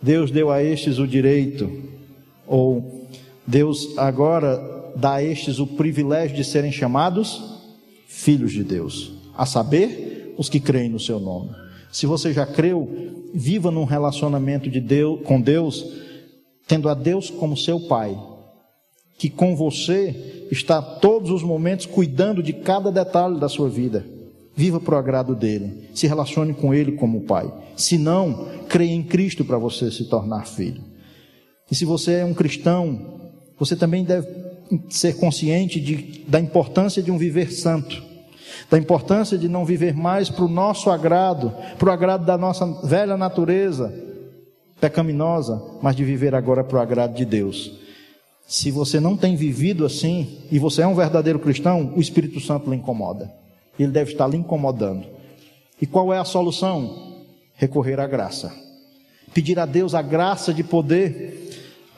[0.00, 1.70] Deus deu a estes o direito,
[2.46, 3.06] ou
[3.46, 7.58] Deus agora dá a estes o privilégio de serem chamados
[8.06, 11.50] filhos de Deus, a saber, os que creem no seu nome.
[11.92, 15.84] Se você já creu, viva num relacionamento de Deus, com Deus,
[16.66, 18.18] tendo a Deus como seu Pai,
[19.18, 24.04] que com você está todos os momentos cuidando de cada detalhe da sua vida.
[24.54, 27.52] Viva para o agrado dele, se relacione com ele como Pai.
[27.76, 30.82] Se não, creia em Cristo para você se tornar filho.
[31.70, 33.18] E se você é um cristão
[33.58, 34.28] você também deve
[34.88, 38.02] ser consciente de, da importância de um viver santo,
[38.70, 42.66] da importância de não viver mais para o nosso agrado, para o agrado da nossa
[42.84, 43.92] velha natureza
[44.80, 47.78] pecaminosa, mas de viver agora para o agrado de Deus.
[48.46, 52.70] Se você não tem vivido assim e você é um verdadeiro cristão, o Espírito Santo
[52.70, 53.30] lhe incomoda.
[53.78, 55.06] Ele deve estar lhe incomodando.
[55.80, 57.16] E qual é a solução?
[57.54, 58.52] Recorrer à graça.
[59.34, 61.48] Pedir a Deus a graça de poder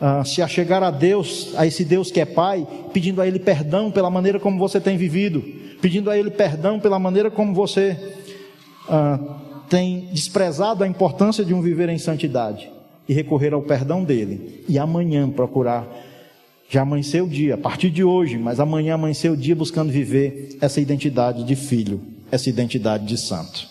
[0.00, 3.90] uh, se achegar a Deus, a esse Deus que é Pai, pedindo a Ele perdão
[3.90, 5.44] pela maneira como você tem vivido,
[5.80, 7.96] pedindo a Ele perdão pela maneira como você
[8.88, 12.70] uh, tem desprezado a importância de um viver em santidade
[13.08, 14.64] e recorrer ao perdão dele.
[14.68, 15.86] E amanhã procurar,
[16.68, 20.56] já amanheceu o dia, a partir de hoje, mas amanhã amanheceu o dia buscando viver
[20.60, 22.00] essa identidade de filho,
[22.30, 23.68] essa identidade de santo.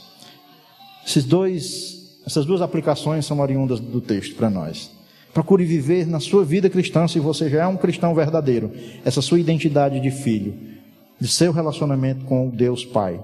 [1.06, 4.92] Esses dois, essas duas aplicações são oriundas do texto para nós.
[5.34, 8.72] Procure viver na sua vida cristã, se você já é um cristão verdadeiro,
[9.06, 10.69] essa sua identidade de filho,
[11.20, 13.20] de seu relacionamento com Deus Pai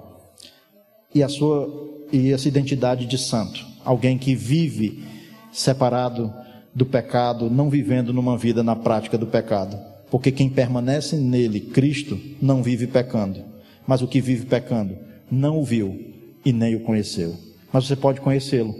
[1.13, 5.03] e a sua e essa identidade de santo, alguém que vive
[5.51, 6.31] separado
[6.73, 9.77] do pecado, não vivendo numa vida na prática do pecado,
[10.11, 13.43] porque quem permanece nele, Cristo, não vive pecando,
[13.87, 14.97] mas o que vive pecando
[15.31, 16.13] não o viu
[16.45, 17.35] e nem o conheceu.
[17.71, 18.75] Mas você pode conhecê-lo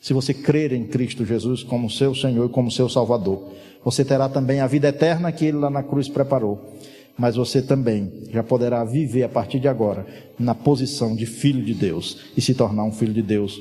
[0.00, 3.52] se você crer em Cristo Jesus como seu Senhor e como seu Salvador.
[3.84, 6.76] Você terá também a vida eterna que Ele lá na cruz preparou.
[7.18, 10.06] Mas você também já poderá viver a partir de agora
[10.38, 13.58] na posição de filho de Deus e se tornar um filho de Deus,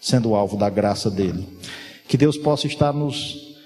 [0.00, 1.46] sendo alvo da graça dele.
[2.08, 3.56] Que Deus possa estar nos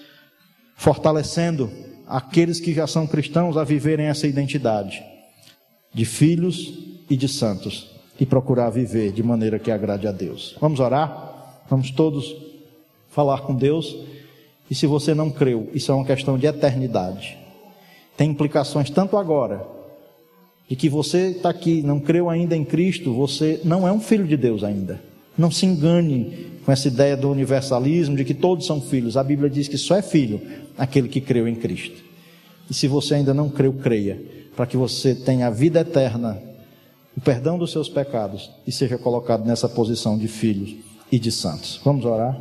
[0.76, 1.70] fortalecendo
[2.06, 5.02] aqueles que já são cristãos a viverem essa identidade
[5.92, 6.74] de filhos
[7.08, 10.56] e de santos e procurar viver de maneira que agrade a Deus.
[10.60, 11.62] Vamos orar?
[11.70, 12.36] Vamos todos
[13.08, 13.96] falar com Deus.
[14.70, 17.38] E se você não creu, isso é uma questão de eternidade.
[18.16, 19.66] Tem implicações tanto agora,
[20.68, 24.26] de que você está aqui, não creu ainda em Cristo, você não é um filho
[24.26, 25.00] de Deus ainda.
[25.36, 29.16] Não se engane com essa ideia do universalismo, de que todos são filhos.
[29.16, 30.40] A Bíblia diz que só é filho
[30.78, 32.02] aquele que creu em Cristo.
[32.70, 34.22] E se você ainda não creu, creia,
[34.56, 36.40] para que você tenha a vida eterna,
[37.16, 40.74] o perdão dos seus pecados e seja colocado nessa posição de filhos
[41.10, 41.80] e de santos.
[41.84, 42.40] Vamos orar?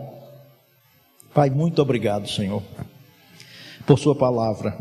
[1.33, 2.61] Pai, muito obrigado, Senhor,
[3.85, 4.77] por Sua palavra,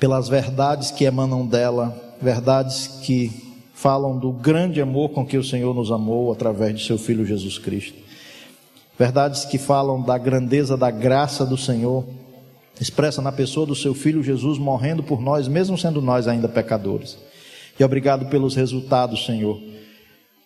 [0.00, 3.30] pelas verdades que emanam dela, verdades que
[3.72, 7.58] falam do grande amor com que o Senhor nos amou através de Seu Filho Jesus
[7.58, 7.98] Cristo,
[8.98, 12.04] verdades que falam da grandeza da graça do Senhor,
[12.80, 17.18] expressa na pessoa do Seu Filho Jesus morrendo por nós, mesmo sendo nós ainda pecadores.
[17.78, 19.60] E obrigado pelos resultados, Senhor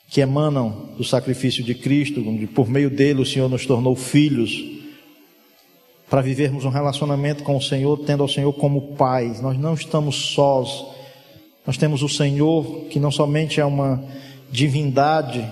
[0.08, 4.64] que emanam do sacrifício de Cristo, onde por meio dele o Senhor nos tornou filhos,
[6.14, 9.36] para vivermos um relacionamento com o Senhor, tendo ao Senhor como Pai.
[9.42, 10.86] Nós não estamos sós,
[11.66, 14.00] nós temos o Senhor, que não somente é uma
[14.48, 15.44] divindade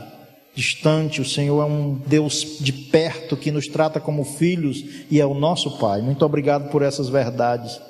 [0.54, 5.26] distante, o Senhor é um Deus de perto que nos trata como filhos e é
[5.26, 6.00] o nosso Pai.
[6.00, 7.80] Muito obrigado por essas verdades.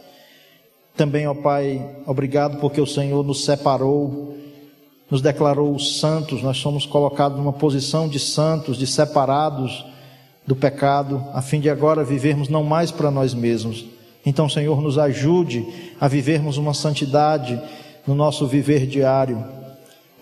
[0.96, 4.34] Também, ó Pai, obrigado porque o Senhor nos separou
[5.10, 9.84] nos declarou santos, nós somos colocados numa posição de santos, de separados
[10.46, 13.86] do pecado, a fim de agora vivermos não mais para nós mesmos.
[14.24, 15.64] Então, Senhor, nos ajude
[16.00, 17.60] a vivermos uma santidade
[18.06, 19.42] no nosso viver diário,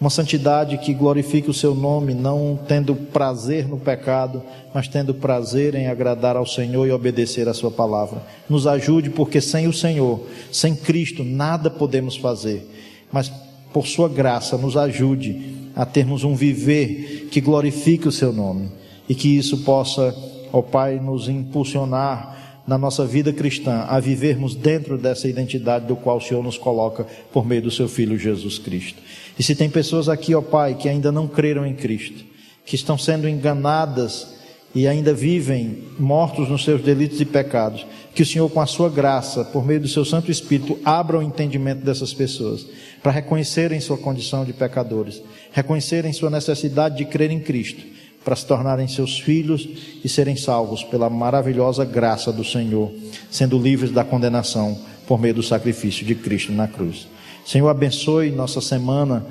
[0.00, 4.42] uma santidade que glorifique o Seu nome, não tendo prazer no pecado,
[4.72, 8.22] mas tendo prazer em agradar ao Senhor e obedecer a Sua palavra.
[8.48, 12.66] Nos ajude, porque sem o Senhor, sem Cristo, nada podemos fazer,
[13.12, 13.30] mas
[13.72, 18.79] por sua graça, nos ajude a termos um viver que glorifique o seu nome
[19.10, 20.14] e que isso possa,
[20.52, 26.18] ó Pai, nos impulsionar na nossa vida cristã a vivermos dentro dessa identidade do qual
[26.18, 29.02] o Senhor nos coloca por meio do seu Filho Jesus Cristo.
[29.36, 32.24] E se tem pessoas aqui, ó Pai, que ainda não creram em Cristo,
[32.64, 34.28] que estão sendo enganadas
[34.72, 37.84] e ainda vivem mortos nos seus delitos e pecados,
[38.14, 41.22] que o Senhor, com a sua graça, por meio do seu Santo Espírito, abra o
[41.22, 42.64] entendimento dessas pessoas,
[43.02, 48.46] para reconhecerem sua condição de pecadores, reconhecerem sua necessidade de crer em Cristo, para se
[48.46, 49.68] tornarem seus filhos
[50.04, 52.90] e serem salvos pela maravilhosa graça do Senhor,
[53.30, 57.08] sendo livres da condenação por meio do sacrifício de Cristo na cruz.
[57.44, 59.24] Senhor, abençoe nossa semana,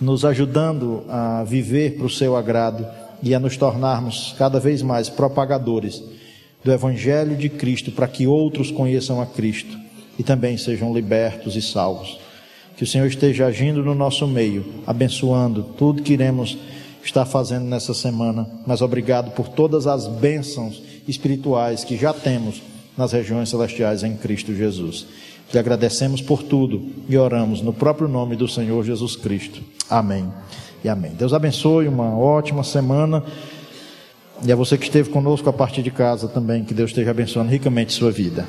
[0.00, 2.86] nos ajudando a viver para o seu agrado
[3.22, 6.02] e a nos tornarmos cada vez mais propagadores
[6.64, 9.78] do Evangelho de Cristo, para que outros conheçam a Cristo
[10.18, 12.18] e também sejam libertos e salvos.
[12.76, 16.58] Que o Senhor esteja agindo no nosso meio, abençoando tudo que iremos
[17.02, 18.46] estar fazendo nessa semana.
[18.66, 22.62] Mas obrigado por todas as bênçãos espirituais que já temos
[22.96, 25.06] nas regiões celestiais em Cristo Jesus.
[25.50, 29.60] Te agradecemos por tudo e oramos no próprio nome do Senhor Jesus Cristo.
[29.88, 30.30] Amém
[30.84, 31.12] e amém.
[31.12, 33.24] Deus abençoe, uma ótima semana.
[34.44, 37.50] E a você que esteve conosco a partir de casa também, que Deus esteja abençoando
[37.50, 38.46] ricamente sua vida.